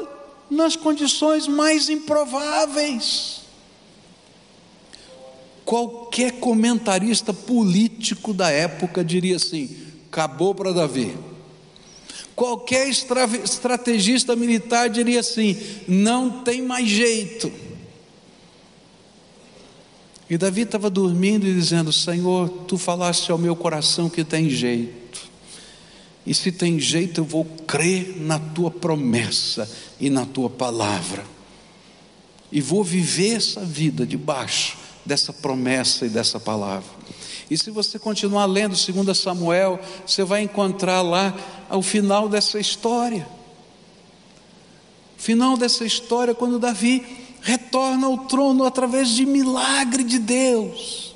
nas 0.51 0.75
condições 0.75 1.47
mais 1.47 1.89
improváveis. 1.89 3.41
Qualquer 5.65 6.33
comentarista 6.39 7.33
político 7.33 8.33
da 8.33 8.49
época 8.49 9.03
diria 9.03 9.37
assim: 9.37 9.69
acabou 10.11 10.53
para 10.53 10.73
Davi. 10.73 11.15
Qualquer 12.35 12.89
estrategista 12.89 14.35
militar 14.35 14.89
diria 14.89 15.21
assim: 15.21 15.57
não 15.87 16.43
tem 16.43 16.61
mais 16.61 16.87
jeito. 16.87 17.51
E 20.29 20.37
Davi 20.37 20.61
estava 20.61 20.89
dormindo 20.89 21.47
e 21.47 21.53
dizendo: 21.53 21.93
Senhor, 21.93 22.49
tu 22.67 22.77
falaste 22.77 23.31
ao 23.31 23.37
meu 23.37 23.55
coração 23.55 24.09
que 24.09 24.23
tem 24.23 24.49
jeito. 24.49 25.31
E 26.25 26.33
se 26.33 26.51
tem 26.51 26.79
jeito, 26.79 27.21
eu 27.21 27.25
vou 27.25 27.45
crer 27.45 28.17
na 28.19 28.39
tua 28.39 28.71
promessa 28.71 29.69
e 29.99 30.09
na 30.09 30.25
tua 30.25 30.49
palavra. 30.49 31.23
E 32.51 32.61
vou 32.61 32.83
viver 32.83 33.35
essa 33.35 33.61
vida 33.61 34.05
debaixo 34.05 34.82
dessa 35.05 35.33
promessa 35.33 36.05
e 36.05 36.09
dessa 36.09 36.39
palavra. 36.39 36.89
E 37.49 37.57
se 37.57 37.69
você 37.69 37.99
continuar 37.99 38.45
lendo 38.45 38.75
2 38.75 39.17
Samuel, 39.17 39.79
você 40.05 40.23
vai 40.23 40.41
encontrar 40.41 41.01
lá 41.01 41.35
o 41.69 41.81
final 41.81 42.29
dessa 42.29 42.59
história. 42.59 43.27
Final 45.17 45.55
dessa 45.55 45.85
história, 45.85 46.33
quando 46.33 46.59
Davi 46.59 47.05
retorna 47.41 48.07
ao 48.07 48.19
trono 48.19 48.63
através 48.63 49.09
de 49.09 49.25
milagre 49.25 50.03
de 50.03 50.17
Deus, 50.17 51.13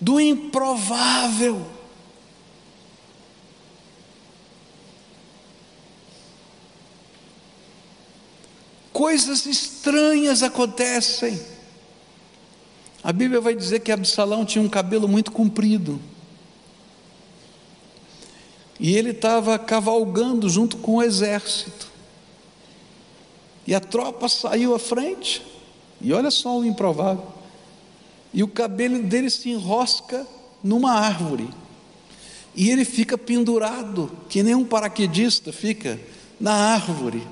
do 0.00 0.20
improvável. 0.20 1.64
Coisas 8.92 9.46
estranhas 9.46 10.42
acontecem. 10.42 11.53
A 13.04 13.12
Bíblia 13.12 13.38
vai 13.38 13.54
dizer 13.54 13.80
que 13.80 13.92
Absalão 13.92 14.46
tinha 14.46 14.64
um 14.64 14.68
cabelo 14.68 15.06
muito 15.06 15.30
comprido. 15.30 16.00
E 18.80 18.96
ele 18.96 19.10
estava 19.10 19.58
cavalgando 19.58 20.48
junto 20.48 20.78
com 20.78 20.94
o 20.94 21.02
exército. 21.02 21.92
E 23.66 23.74
a 23.74 23.80
tropa 23.80 24.26
saiu 24.26 24.74
à 24.74 24.78
frente. 24.78 25.42
E 26.00 26.14
olha 26.14 26.30
só 26.30 26.58
o 26.58 26.64
improvável. 26.64 27.26
E 28.32 28.42
o 28.42 28.48
cabelo 28.48 29.02
dele 29.02 29.28
se 29.28 29.50
enrosca 29.50 30.26
numa 30.62 30.92
árvore. 30.92 31.50
E 32.56 32.70
ele 32.70 32.86
fica 32.86 33.18
pendurado, 33.18 34.10
que 34.30 34.42
nem 34.42 34.54
um 34.54 34.64
paraquedista 34.64 35.52
fica, 35.52 36.00
na 36.40 36.52
árvore, 36.52 37.22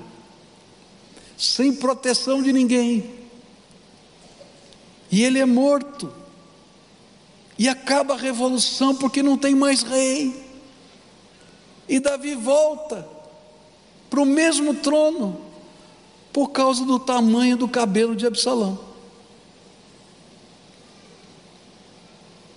sem 1.35 1.73
proteção 1.73 2.43
de 2.43 2.53
ninguém. 2.53 3.22
E 5.13 5.23
ele 5.23 5.37
é 5.37 5.45
morto. 5.45 6.11
E 7.55 7.69
acaba 7.69 8.15
a 8.15 8.17
revolução 8.17 8.95
porque 8.95 9.21
não 9.21 9.37
tem 9.37 9.53
mais 9.53 9.83
rei. 9.83 10.43
E 11.87 11.99
Davi 11.99 12.33
volta 12.33 13.07
para 14.09 14.19
o 14.19 14.25
mesmo 14.25 14.73
trono 14.73 15.39
por 16.33 16.47
causa 16.47 16.83
do 16.83 16.97
tamanho 16.97 17.55
do 17.55 17.67
cabelo 17.67 18.15
de 18.15 18.25
Absalão. 18.25 18.79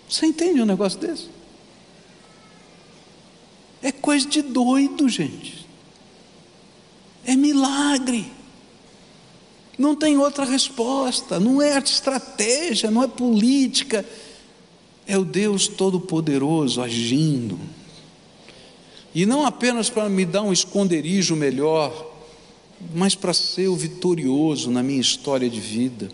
Você 0.09 0.25
entende 0.25 0.63
um 0.63 0.65
negócio 0.65 0.99
desse? 0.99 1.29
É 3.83 3.93
coisa 3.93 4.27
de 4.27 4.41
doido, 4.41 5.11
gente. 5.11 5.69
É 7.23 7.37
milagre. 7.37 8.33
Não 9.79 9.95
tem 9.95 10.17
outra 10.17 10.45
resposta. 10.45 11.39
Não 11.39 11.61
é 11.61 11.79
estratégia, 11.79 12.91
não 12.91 13.03
é 13.03 13.09
política. 13.09 14.05
É 15.07 15.17
o 15.17 15.25
Deus 15.25 15.69
Todo-Poderoso 15.69 16.81
agindo. 16.83 17.59
E 19.15 19.25
não 19.25 19.47
apenas 19.47 19.89
para 19.89 20.09
me 20.09 20.25
dar 20.25 20.43
um 20.43 20.53
esconderijo 20.53 21.35
melhor, 21.35 22.13
mas 22.95 23.15
para 23.15 23.33
ser 23.33 23.69
o 23.69 23.77
vitorioso 23.77 24.71
na 24.71 24.83
minha 24.83 25.01
história 25.01 25.49
de 25.49 25.61
vida. 25.61 26.09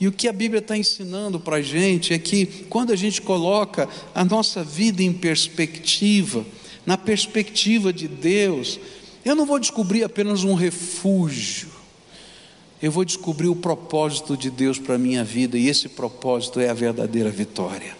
E 0.00 0.08
o 0.08 0.12
que 0.12 0.26
a 0.26 0.32
Bíblia 0.32 0.60
está 0.60 0.76
ensinando 0.76 1.38
para 1.38 1.56
a 1.56 1.62
gente 1.62 2.14
é 2.14 2.18
que 2.18 2.46
quando 2.70 2.92
a 2.92 2.96
gente 2.96 3.20
coloca 3.20 3.86
a 4.14 4.24
nossa 4.24 4.64
vida 4.64 5.02
em 5.02 5.12
perspectiva, 5.12 6.46
na 6.86 6.96
perspectiva 6.96 7.92
de 7.92 8.08
Deus, 8.08 8.80
eu 9.22 9.36
não 9.36 9.44
vou 9.44 9.58
descobrir 9.58 10.02
apenas 10.02 10.42
um 10.42 10.54
refúgio, 10.54 11.68
eu 12.82 12.90
vou 12.90 13.04
descobrir 13.04 13.48
o 13.48 13.56
propósito 13.56 14.36
de 14.36 14.50
Deus 14.50 14.78
para 14.78 14.94
a 14.94 14.98
minha 14.98 15.22
vida, 15.22 15.58
e 15.58 15.68
esse 15.68 15.88
propósito 15.88 16.60
é 16.60 16.68
a 16.70 16.74
verdadeira 16.74 17.30
vitória. 17.30 17.96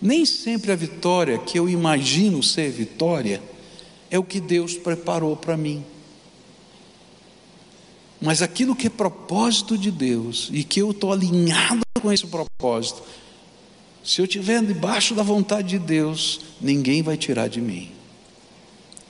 Nem 0.00 0.24
sempre 0.26 0.70
a 0.70 0.76
vitória 0.76 1.38
que 1.38 1.58
eu 1.58 1.68
imagino 1.68 2.42
ser 2.42 2.70
vitória 2.70 3.42
é 4.10 4.18
o 4.18 4.22
que 4.24 4.40
Deus 4.40 4.74
preparou 4.74 5.36
para 5.36 5.56
mim. 5.56 5.84
Mas 8.20 8.42
aquilo 8.42 8.76
que 8.76 8.88
é 8.88 8.90
propósito 8.90 9.78
de 9.78 9.90
Deus 9.90 10.50
e 10.52 10.62
que 10.64 10.80
eu 10.80 10.90
estou 10.90 11.12
alinhado 11.12 11.80
com 12.00 12.12
esse 12.12 12.26
propósito, 12.26 13.02
se 14.04 14.20
eu 14.20 14.24
estiver 14.24 14.62
debaixo 14.62 15.14
da 15.14 15.22
vontade 15.22 15.68
de 15.68 15.78
Deus, 15.78 16.40
ninguém 16.60 17.02
vai 17.02 17.16
tirar 17.16 17.48
de 17.48 17.60
mim, 17.60 17.90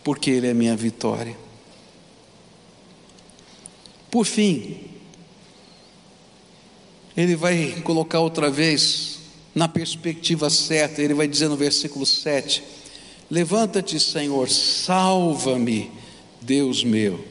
porque 0.04 0.30
Ele 0.30 0.46
é 0.46 0.54
minha 0.54 0.76
vitória. 0.76 1.47
Por 4.10 4.24
fim, 4.24 4.76
Ele 7.16 7.36
vai 7.36 7.80
colocar 7.84 8.20
outra 8.20 8.50
vez 8.50 9.18
na 9.54 9.68
perspectiva 9.68 10.48
certa. 10.48 11.02
Ele 11.02 11.14
vai 11.14 11.28
dizer 11.28 11.48
no 11.48 11.56
versículo 11.56 12.06
7: 12.06 12.62
Levanta-te, 13.30 14.00
Senhor, 14.00 14.48
salva-me, 14.48 15.90
Deus 16.40 16.82
meu. 16.82 17.22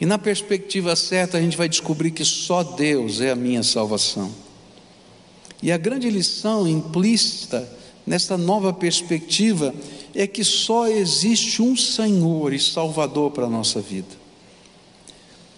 E 0.00 0.06
na 0.06 0.16
perspectiva 0.16 0.94
certa, 0.94 1.38
a 1.38 1.40
gente 1.40 1.56
vai 1.56 1.68
descobrir 1.68 2.12
que 2.12 2.24
só 2.24 2.62
Deus 2.62 3.20
é 3.20 3.30
a 3.30 3.36
minha 3.36 3.62
salvação. 3.62 4.32
E 5.60 5.72
a 5.72 5.76
grande 5.76 6.08
lição 6.08 6.68
implícita 6.68 7.68
nessa 8.06 8.38
nova 8.38 8.72
perspectiva 8.72 9.74
é 10.14 10.26
que 10.26 10.44
só 10.44 10.86
existe 10.86 11.60
um 11.60 11.76
Senhor 11.76 12.52
e 12.52 12.60
Salvador 12.60 13.32
para 13.32 13.46
a 13.46 13.50
nossa 13.50 13.80
vida. 13.80 14.17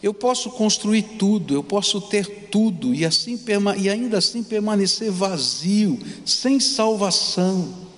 Eu 0.03 0.15
posso 0.15 0.51
construir 0.51 1.03
tudo, 1.19 1.55
eu 1.55 1.63
posso 1.63 2.01
ter 2.01 2.49
tudo 2.49 2.95
e, 2.95 3.05
assim, 3.05 3.39
e 3.79 3.89
ainda 3.91 4.19
assim 4.19 4.43
permanecer 4.43 5.11
vazio, 5.11 5.99
sem 6.25 6.59
salvação. 6.59 7.91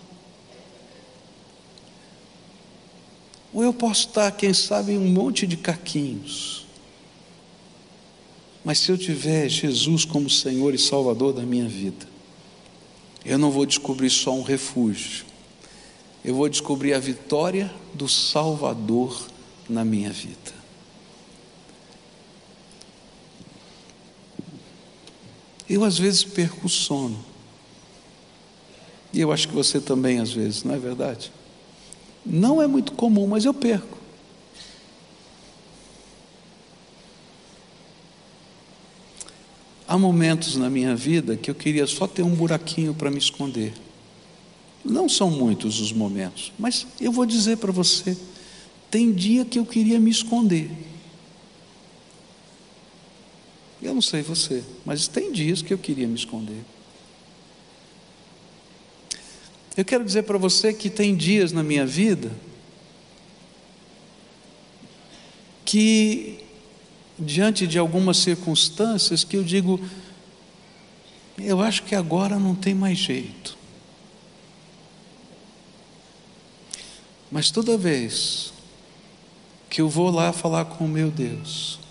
Ou 3.53 3.63
eu 3.63 3.73
posso 3.73 4.09
estar, 4.09 4.31
quem 4.33 4.53
sabe, 4.53 4.93
em 4.93 4.99
um 4.99 5.13
monte 5.13 5.47
de 5.47 5.57
caquinhos. 5.57 6.67
Mas 8.65 8.79
se 8.79 8.91
eu 8.91 8.99
tiver 8.99 9.49
Jesus 9.49 10.05
como 10.05 10.31
Senhor 10.31 10.75
e 10.75 10.79
Salvador 10.79 11.33
da 11.33 11.43
minha 11.43 11.69
vida, 11.69 12.07
eu 13.25 13.39
não 13.39 13.51
vou 13.51 13.67
descobrir 13.67 14.11
só 14.11 14.35
um 14.35 14.43
refúgio, 14.43 15.25
eu 16.25 16.35
vou 16.35 16.49
descobrir 16.49 16.95
a 16.95 16.99
vitória 16.99 17.73
do 17.93 18.09
Salvador 18.09 19.29
na 19.69 19.85
minha 19.85 20.11
vida. 20.11 20.52
Eu 25.69 25.85
às 25.85 25.99
vezes 25.99 26.25
perco 26.25 26.67
o 26.67 26.69
sono. 26.69 27.25
E 29.13 29.21
eu 29.21 29.31
acho 29.31 29.49
que 29.49 29.55
você 29.55 29.81
também 29.81 30.21
às 30.21 30.33
vezes, 30.33 30.65
não 30.65 30.75
é 30.75 30.79
verdade? 30.79 31.31
Não 32.25 32.63
é 32.63 32.67
muito 32.67 32.93
comum, 32.93 33.27
mas 33.27 33.45
eu 33.45 33.53
perco. 33.53 33.99
Há 39.87 39.99
momentos 39.99 40.57
na 40.57 40.71
minha 40.71 40.97
vida 40.97 41.37
que 41.37 41.51
eu 41.51 41.55
queria 41.55 41.87
só 41.87 42.07
ter 42.07 42.23
um 42.23 42.35
buraquinho 42.35 42.95
para 42.95 43.11
me 43.11 43.19
esconder. 43.19 43.75
Não 44.83 45.09
são 45.09 45.31
muitos 45.31 45.81
os 45.81 45.93
momentos, 45.93 46.53
mas 46.59 46.87
eu 47.01 47.13
vou 47.13 47.27
dizer 47.27 47.59
para 47.59 47.71
você: 47.71 48.17
tem 48.91 49.13
dia 49.13 49.45
que 49.45 49.59
eu 49.59 49.67
queria 49.67 50.01
me 50.01 50.11
esconder. 50.11 50.71
Eu 53.83 53.95
não 53.95 54.01
sei 54.01 54.23
você, 54.23 54.63
mas 54.85 55.09
tem 55.09 55.33
dias 55.33 55.61
que 55.61 55.75
eu 55.75 55.79
queria 55.79 56.07
me 56.07 56.15
esconder. 56.15 56.65
Eu 59.77 59.85
quero 59.85 60.05
dizer 60.05 60.23
para 60.23 60.39
você 60.39 60.73
que 60.73 60.89
tem 60.89 61.17
dias 61.17 61.51
na 61.51 61.63
minha 61.63 61.85
vida 61.85 62.31
que, 65.65 66.39
diante 67.19 67.67
de 67.67 67.79
algumas 67.79 68.19
circunstâncias, 68.19 69.25
que 69.25 69.37
eu 69.37 69.43
digo, 69.43 69.81
eu 71.39 71.61
acho 71.61 71.83
que 71.85 71.95
agora 71.95 72.39
não 72.39 72.55
tem 72.55 72.75
mais 72.75 72.99
jeito. 72.99 73.57
Mas 77.31 77.51
toda 77.51 77.79
vez 77.79 78.53
que 79.71 79.81
eu 79.81 79.89
vou 79.89 80.11
lá 80.11 80.35
falar 80.35 80.67
com 80.67 80.85
o 80.85 80.89
meu 80.89 81.11
Deus, 81.11 81.82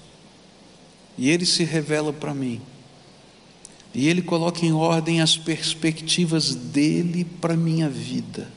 e 1.22 1.30
ele 1.30 1.46
se 1.46 1.64
revela 1.64 2.12
para 2.12 2.34
mim. 2.34 2.60
E 3.94 4.08
ele 4.08 4.24
coloca 4.24 4.66
em 4.66 4.74
ordem 4.74 5.22
as 5.22 5.38
perspectivas 5.38 6.56
dele 6.56 7.24
para 7.40 7.56
minha 7.56 7.88
vida. 7.88 8.52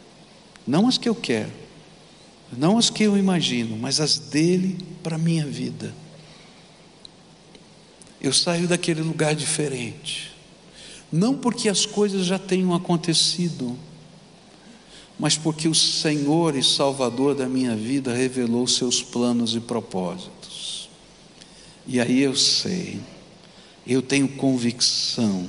Não 0.67 0.89
as 0.89 0.97
que 0.97 1.07
eu 1.07 1.15
quero, 1.15 1.53
não 2.57 2.79
as 2.79 2.89
que 2.89 3.03
eu 3.03 3.19
imagino, 3.19 3.77
mas 3.77 4.01
as 4.01 4.19
dele 4.19 4.79
para 5.03 5.19
minha 5.19 5.47
vida. 5.47 5.95
Eu 8.19 8.33
saio 8.33 8.67
daquele 8.67 9.03
lugar 9.03 9.35
diferente. 9.35 10.33
Não 11.12 11.37
porque 11.37 11.69
as 11.69 11.85
coisas 11.85 12.25
já 12.25 12.39
tenham 12.39 12.73
acontecido, 12.73 13.77
mas 15.19 15.37
porque 15.37 15.69
o 15.69 15.75
Senhor 15.75 16.57
e 16.57 16.62
Salvador 16.62 17.35
da 17.35 17.47
minha 17.47 17.77
vida 17.77 18.15
revelou 18.15 18.67
seus 18.67 19.03
planos 19.03 19.55
e 19.55 19.61
propósitos. 19.61 20.64
E 21.87 22.01
aí 22.01 22.22
eu 22.22 22.35
sei, 22.35 22.99
eu 23.87 24.01
tenho 24.01 24.28
convicção 24.28 25.47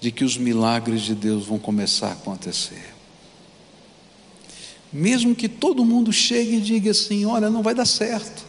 de 0.00 0.10
que 0.10 0.24
os 0.24 0.36
milagres 0.36 1.02
de 1.02 1.14
Deus 1.14 1.46
vão 1.46 1.58
começar 1.58 2.08
a 2.08 2.12
acontecer. 2.12 2.94
Mesmo 4.92 5.36
que 5.36 5.48
todo 5.48 5.84
mundo 5.84 6.12
chegue 6.12 6.56
e 6.56 6.60
diga 6.60 6.90
assim: 6.90 7.24
olha, 7.24 7.48
não 7.48 7.62
vai 7.62 7.74
dar 7.74 7.86
certo, 7.86 8.44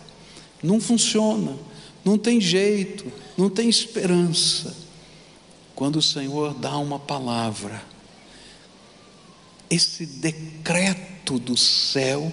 Não 0.63 0.79
funciona, 0.79 1.55
não 2.03 2.17
tem 2.17 2.41
jeito, 2.41 3.11
não 3.37 3.49
tem 3.49 3.69
esperança. 3.69 4.75
Quando 5.75 5.97
o 5.97 6.01
Senhor 6.01 6.53
dá 6.55 6.77
uma 6.77 6.99
palavra, 6.99 7.83
esse 9.69 10.05
decreto 10.05 11.37
do 11.37 11.55
céu 11.55 12.31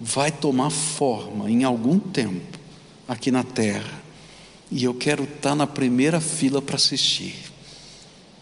vai 0.00 0.30
tomar 0.30 0.70
forma 0.70 1.50
em 1.50 1.64
algum 1.64 1.98
tempo 1.98 2.59
aqui 3.10 3.32
na 3.32 3.42
terra. 3.42 4.00
E 4.70 4.84
eu 4.84 4.94
quero 4.94 5.24
estar 5.24 5.56
na 5.56 5.66
primeira 5.66 6.20
fila 6.20 6.62
para 6.62 6.76
assistir, 6.76 7.34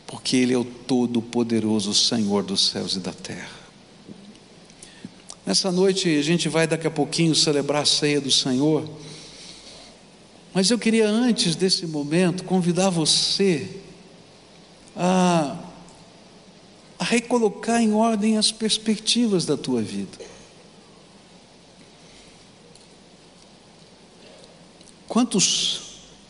porque 0.07 0.37
Ele 0.37 0.53
é 0.53 0.59
o 0.59 0.65
Todo-Poderoso 0.65 1.95
Senhor 1.95 2.43
dos 2.43 2.69
céus 2.69 2.95
e 2.95 3.01
da 3.01 3.15
terra. 3.15 3.49
Nessa 5.47 5.73
noite 5.73 6.15
a 6.15 6.23
gente 6.23 6.51
vai 6.51 6.67
daqui 6.67 6.87
a 6.87 6.91
pouquinho 6.91 7.35
celebrar 7.35 7.81
a 7.81 7.87
ceia 7.87 8.21
do 8.21 8.31
Senhor, 8.31 8.87
mas 10.53 10.71
eu 10.71 10.79
queria 10.79 11.09
antes 11.09 11.57
desse 11.57 11.87
momento 11.87 12.45
convidar 12.45 12.91
você 12.91 13.67
a, 14.95 15.57
a 16.99 17.05
recolocar 17.05 17.81
em 17.81 17.95
ordem 17.95 18.37
as 18.37 18.53
perspectivas 18.53 19.47
da 19.47 19.57
tua 19.57 19.81
vida. 19.81 20.28
Quantos 25.09 25.81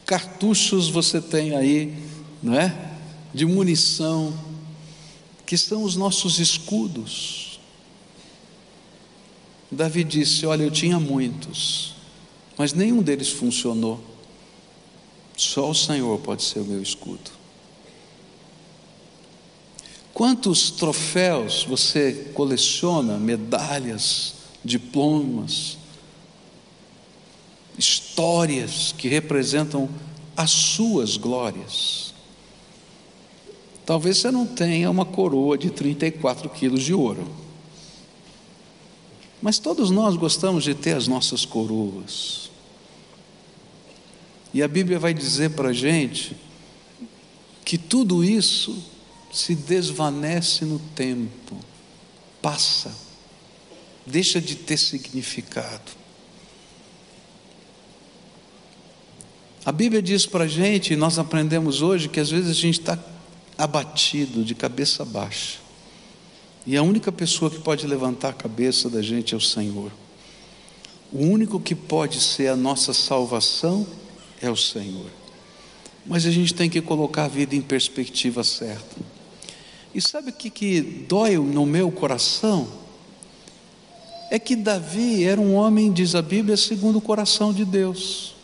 cartuchos 0.07 0.89
você 0.89 1.21
tem 1.21 1.57
aí, 1.57 2.01
não 2.43 2.55
é? 2.55 2.93
De 3.35 3.45
munição, 3.45 4.33
que 5.45 5.59
são 5.59 5.83
os 5.83 5.97
nossos 5.97 6.39
escudos. 6.39 7.59
Davi 9.71 10.05
disse: 10.05 10.47
Olha, 10.47 10.63
eu 10.63 10.71
tinha 10.71 10.99
muitos, 11.01 11.95
mas 12.57 12.73
nenhum 12.73 13.03
deles 13.03 13.29
funcionou. 13.29 14.01
Só 15.37 15.71
o 15.71 15.75
Senhor 15.75 16.19
pode 16.21 16.43
ser 16.43 16.61
o 16.61 16.65
meu 16.65 16.83
escudo. 16.83 17.31
Quantos 20.13 20.71
troféus 20.73 21.65
você 21.65 22.33
coleciona, 22.35 23.19
medalhas, 23.19 24.35
diplomas, 24.65 25.78
histórias 27.79 28.93
que 28.99 29.09
representam 29.09 29.89
as 30.37 30.51
suas 30.51 31.17
glórias. 31.17 32.13
Talvez 33.87 34.19
você 34.19 34.31
não 34.31 34.47
tenha 34.47 34.91
uma 34.91 35.07
coroa 35.07 35.57
de 35.57 35.71
34 35.71 36.51
quilos 36.51 36.83
de 36.83 36.93
ouro. 36.93 37.27
Mas 39.41 39.59
todos 39.59 39.91
nós 39.91 40.17
gostamos 40.17 40.65
de 40.65 40.75
ter 40.75 40.97
as 40.97 41.07
nossas 41.07 41.45
coroas. 41.45 42.51
E 44.53 44.63
a 44.63 44.69
Bíblia 44.69 44.99
vai 44.99 45.15
dizer 45.15 45.51
para 45.51 45.69
a 45.69 45.73
gente 45.73 46.37
que 47.65 47.79
tudo 47.79 48.25
isso 48.25 48.77
se 49.33 49.55
desvanece 49.55 50.65
no 50.65 50.79
tempo, 50.95 51.57
passa, 52.41 52.93
deixa 54.07 54.41
de 54.41 54.57
ter 54.57 54.79
significado. 54.79 55.93
A 59.69 59.73
Bíblia 59.73 60.01
diz 60.01 60.25
para 60.25 60.45
a 60.45 60.49
gente, 60.49 60.95
e 60.95 60.97
nós 60.97 61.19
aprendemos 61.19 61.83
hoje, 61.83 62.09
que 62.09 62.19
às 62.19 62.31
vezes 62.31 62.49
a 62.49 62.55
gente 62.55 62.81
está 62.81 62.99
abatido, 63.59 64.43
de 64.43 64.55
cabeça 64.55 65.05
baixa. 65.05 65.59
E 66.67 66.75
a 66.75 66.83
única 66.83 67.13
pessoa 67.13 67.51
que 67.51 67.59
pode 67.59 67.87
levantar 67.87 68.31
a 68.31 68.33
cabeça 68.33 68.89
da 68.89 69.03
gente 69.03 69.35
é 69.35 69.37
o 69.37 69.41
Senhor. 69.43 69.93
O 71.13 71.23
único 71.23 71.61
que 71.61 71.75
pode 71.75 72.19
ser 72.19 72.49
a 72.49 72.57
nossa 72.57 72.95
salvação 72.95 73.87
é 74.41 74.51
o 74.51 74.57
Senhor. 74.57 75.11
Mas 76.07 76.25
a 76.25 76.31
gente 76.31 76.55
tem 76.55 76.71
que 76.71 76.81
colocar 76.81 77.25
a 77.25 77.29
vida 77.29 77.55
em 77.55 77.61
perspectiva 77.61 78.43
certa. 78.43 78.97
E 79.95 80.01
sabe 80.01 80.31
o 80.31 80.33
que, 80.33 80.49
que 80.49 80.81
dói 80.81 81.37
no 81.37 81.67
meu 81.67 81.93
coração? 81.93 82.67
É 84.31 84.39
que 84.39 84.57
Davi 84.57 85.25
era 85.25 85.39
um 85.39 85.53
homem, 85.53 85.93
diz 85.93 86.15
a 86.15 86.23
Bíblia, 86.23 86.57
segundo 86.57 86.97
o 86.97 87.03
coração 87.03 87.53
de 87.53 87.67
Deus. 87.67 88.38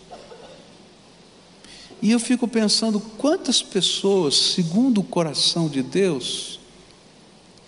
E 2.05 2.11
eu 2.11 2.21
fico 2.21 2.47
pensando 2.47 3.01
quantas 3.01 3.63
pessoas, 3.63 4.37
segundo 4.37 5.01
o 5.01 5.03
coração 5.03 5.71
de 5.71 5.83
Deus, 5.83 6.61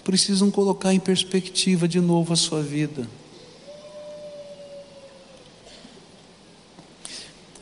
precisam 0.04 0.50
colocar 0.50 0.92
em 0.92 1.00
perspectiva 1.00 1.88
de 1.88 2.00
novo 2.00 2.34
a 2.34 2.36
sua 2.36 2.60
vida. 2.60 3.08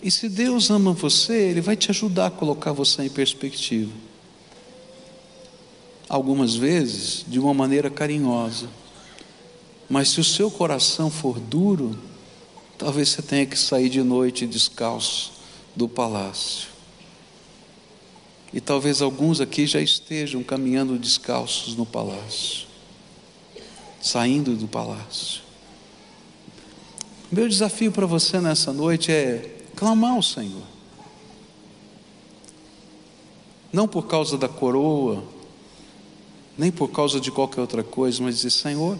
E 0.02 0.10
se 0.10 0.28
Deus 0.28 0.68
ama 0.68 0.92
você, 0.92 1.34
Ele 1.34 1.60
vai 1.60 1.76
te 1.76 1.92
ajudar 1.92 2.26
a 2.26 2.30
colocar 2.32 2.72
você 2.72 3.04
em 3.04 3.08
perspectiva. 3.08 3.92
Algumas 6.08 6.56
vezes 6.56 7.24
de 7.28 7.38
uma 7.38 7.54
maneira 7.54 7.88
carinhosa. 7.88 8.68
Mas 9.88 10.08
se 10.08 10.18
o 10.18 10.24
seu 10.24 10.50
coração 10.50 11.08
for 11.08 11.38
duro, 11.38 11.96
talvez 12.76 13.10
você 13.10 13.22
tenha 13.22 13.46
que 13.46 13.56
sair 13.56 13.88
de 13.88 14.02
noite 14.02 14.44
descalço 14.44 15.33
do 15.74 15.88
palácio. 15.88 16.68
E 18.52 18.60
talvez 18.60 19.02
alguns 19.02 19.40
aqui 19.40 19.66
já 19.66 19.80
estejam 19.80 20.42
caminhando 20.42 20.96
descalços 20.96 21.74
no 21.76 21.84
palácio, 21.84 22.68
saindo 24.00 24.54
do 24.54 24.68
palácio. 24.68 25.42
Meu 27.32 27.48
desafio 27.48 27.90
para 27.90 28.06
você 28.06 28.40
nessa 28.40 28.72
noite 28.72 29.10
é 29.10 29.56
clamar 29.74 30.12
ao 30.12 30.22
Senhor. 30.22 30.62
Não 33.72 33.88
por 33.88 34.06
causa 34.06 34.38
da 34.38 34.48
coroa, 34.48 35.24
nem 36.56 36.70
por 36.70 36.92
causa 36.92 37.18
de 37.18 37.32
qualquer 37.32 37.60
outra 37.60 37.82
coisa, 37.82 38.22
mas 38.22 38.36
dizer: 38.36 38.50
Senhor, 38.50 38.96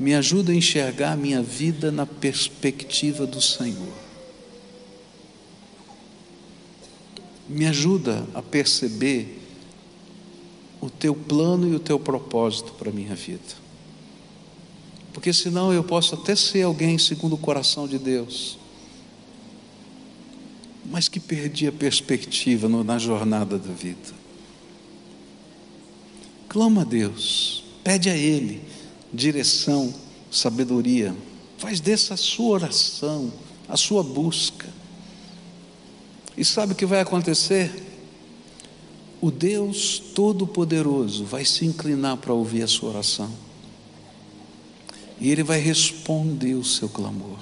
me 0.00 0.16
ajuda 0.16 0.50
a 0.50 0.54
enxergar 0.56 1.12
a 1.12 1.16
minha 1.16 1.40
vida 1.40 1.92
na 1.92 2.04
perspectiva 2.04 3.24
do 3.24 3.40
Senhor. 3.40 4.07
Me 7.48 7.66
ajuda 7.66 8.26
a 8.34 8.42
perceber 8.42 9.40
o 10.80 10.88
teu 10.88 11.14
plano 11.14 11.68
e 11.68 11.74
o 11.74 11.80
teu 11.80 11.98
propósito 11.98 12.72
para 12.72 12.90
a 12.90 12.92
minha 12.92 13.14
vida. 13.14 13.68
Porque 15.12 15.32
senão 15.32 15.72
eu 15.72 15.82
posso 15.82 16.14
até 16.14 16.36
ser 16.36 16.62
alguém 16.62 16.98
segundo 16.98 17.34
o 17.34 17.38
coração 17.38 17.88
de 17.88 17.98
Deus, 17.98 18.58
mas 20.84 21.08
que 21.08 21.18
perdi 21.18 21.66
a 21.66 21.72
perspectiva 21.72 22.68
na 22.68 22.98
jornada 22.98 23.58
da 23.58 23.72
vida. 23.72 24.16
Clama 26.48 26.82
a 26.82 26.84
Deus, 26.84 27.64
pede 27.82 28.08
a 28.08 28.16
Ele 28.16 28.62
direção, 29.12 29.92
sabedoria, 30.30 31.14
faz 31.56 31.80
dessa 31.80 32.14
a 32.14 32.16
sua 32.16 32.50
oração, 32.50 33.32
a 33.68 33.76
sua 33.76 34.02
busca. 34.02 34.68
E 36.38 36.44
sabe 36.44 36.72
o 36.72 36.76
que 36.76 36.86
vai 36.86 37.00
acontecer? 37.00 37.68
O 39.20 39.28
Deus 39.28 39.98
Todo-Poderoso 40.14 41.24
vai 41.24 41.44
se 41.44 41.66
inclinar 41.66 42.16
para 42.18 42.32
ouvir 42.32 42.62
a 42.62 42.68
sua 42.68 42.90
oração. 42.90 43.28
E 45.20 45.32
Ele 45.32 45.42
vai 45.42 45.58
responder 45.58 46.54
o 46.54 46.62
seu 46.62 46.88
clamor. 46.88 47.40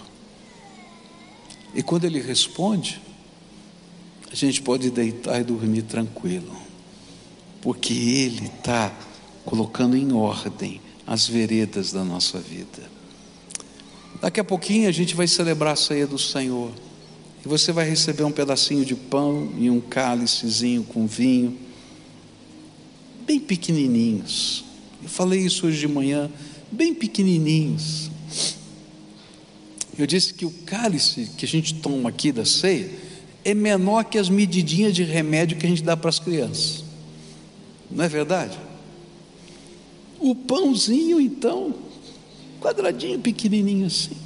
E 1.75 1.83
quando 1.83 2.07
Ele 2.07 2.23
responde, 2.23 2.99
a 4.33 4.35
gente 4.35 4.63
pode 4.63 4.91
deitar 4.91 5.43
e 5.43 5.45
dormir 5.45 5.83
tranquilo, 5.83 6.57
porque 7.61 7.93
Ele 7.93 8.47
está 8.47 8.99
colocando 9.45 9.95
em 9.95 10.11
ordem 10.15 10.81
as 11.07 11.29
veredas 11.29 11.93
da 11.93 12.03
nossa 12.03 12.39
vida. 12.39 12.91
Daqui 14.23 14.41
a 14.41 14.45
pouquinho 14.45 14.89
a 14.89 14.93
gente 14.93 15.15
vai 15.15 15.29
celebrar 15.29 15.75
a 15.75 15.77
ceia 15.77 16.07
do 16.07 16.19
Senhor. 16.19 16.86
E 17.47 17.49
você 17.49 17.71
vai 17.71 17.89
receber 17.89 18.25
um 18.25 18.33
pedacinho 18.33 18.85
de 18.85 18.97
pão 18.97 19.53
e 19.57 19.71
um 19.71 19.81
cálicezinho 19.81 20.83
com 20.83 21.07
vinho, 21.07 21.57
bem 23.25 23.39
pequenininhos. 23.39 24.65
Eu 25.01 25.09
falei 25.09 25.43
isso 25.43 25.65
hoje 25.65 25.79
de 25.79 25.87
manhã, 25.87 26.29
bem 26.73 26.93
pequenininhos. 26.93 28.11
Eu 29.97 30.09
disse 30.09 30.35
que 30.35 30.45
o 30.45 30.51
cálice 30.51 31.31
que 31.39 31.45
a 31.45 31.49
gente 31.49 31.75
toma 31.75 32.09
aqui 32.09 32.33
da 32.33 32.45
ceia 32.45 32.91
é 33.45 33.55
menor 33.55 34.03
que 34.07 34.19
as 34.19 34.29
medidinhas 34.29 34.93
de 34.93 35.05
remédio 35.05 35.57
que 35.57 35.67
a 35.67 35.69
gente 35.69 35.85
dá 35.85 35.97
para 35.97 36.09
as 36.09 36.19
crianças. 36.19 36.83
Não 37.89 38.03
é 38.03 38.09
verdade? 38.09 38.59
O 40.19 40.35
pãozinho, 40.35 41.21
então, 41.21 41.77
quadradinho, 42.61 43.21
pequenininho 43.21 43.87
assim 43.87 44.26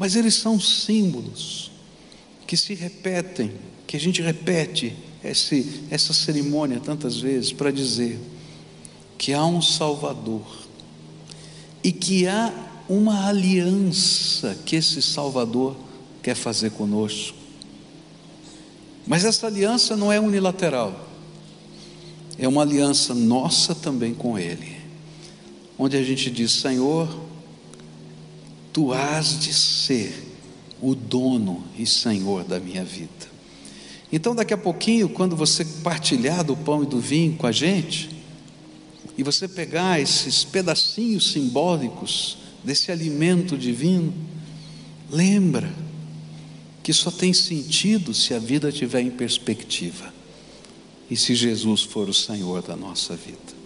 mas 0.00 0.16
eles 0.16 0.32
são 0.32 0.58
símbolos 0.58 1.70
que 2.46 2.56
se 2.56 2.72
repetem, 2.72 3.52
que 3.86 3.98
a 3.98 4.00
gente 4.00 4.22
repete 4.22 4.96
esse, 5.22 5.82
essa 5.90 6.14
cerimônia 6.14 6.80
tantas 6.80 7.18
vezes 7.18 7.52
para 7.52 7.70
dizer 7.70 8.18
que 9.18 9.34
há 9.34 9.44
um 9.44 9.60
Salvador 9.60 10.46
e 11.84 11.92
que 11.92 12.26
há 12.26 12.50
uma 12.88 13.28
aliança 13.28 14.58
que 14.64 14.74
esse 14.74 15.02
Salvador 15.02 15.76
quer 16.22 16.34
fazer 16.34 16.70
conosco. 16.70 17.36
Mas 19.06 19.26
essa 19.26 19.48
aliança 19.48 19.98
não 19.98 20.10
é 20.10 20.18
unilateral, 20.18 21.10
é 22.38 22.48
uma 22.48 22.62
aliança 22.62 23.14
nossa 23.14 23.74
também 23.74 24.14
com 24.14 24.38
Ele, 24.38 24.78
onde 25.78 25.98
a 25.98 26.02
gente 26.02 26.30
diz: 26.30 26.52
Senhor, 26.52 27.29
tu 28.72 28.92
has 28.92 29.40
de 29.40 29.52
ser 29.52 30.12
o 30.80 30.94
dono 30.94 31.64
e 31.78 31.84
senhor 31.86 32.44
da 32.44 32.58
minha 32.58 32.84
vida. 32.84 33.30
Então, 34.12 34.34
daqui 34.34 34.52
a 34.52 34.58
pouquinho, 34.58 35.08
quando 35.08 35.36
você 35.36 35.64
partilhar 35.64 36.42
do 36.42 36.56
pão 36.56 36.82
e 36.82 36.86
do 36.86 36.98
vinho 36.98 37.36
com 37.36 37.46
a 37.46 37.52
gente, 37.52 38.10
e 39.16 39.22
você 39.22 39.46
pegar 39.46 40.00
esses 40.00 40.44
pedacinhos 40.44 41.32
simbólicos 41.32 42.38
desse 42.64 42.90
alimento 42.90 43.56
divino, 43.56 44.12
lembra 45.10 45.70
que 46.82 46.92
só 46.92 47.10
tem 47.10 47.32
sentido 47.32 48.14
se 48.14 48.34
a 48.34 48.38
vida 48.38 48.70
estiver 48.70 49.02
em 49.02 49.10
perspectiva 49.10 50.12
e 51.10 51.16
se 51.16 51.34
Jesus 51.34 51.82
for 51.82 52.08
o 52.08 52.14
Senhor 52.14 52.62
da 52.62 52.74
nossa 52.74 53.14
vida. 53.14 53.50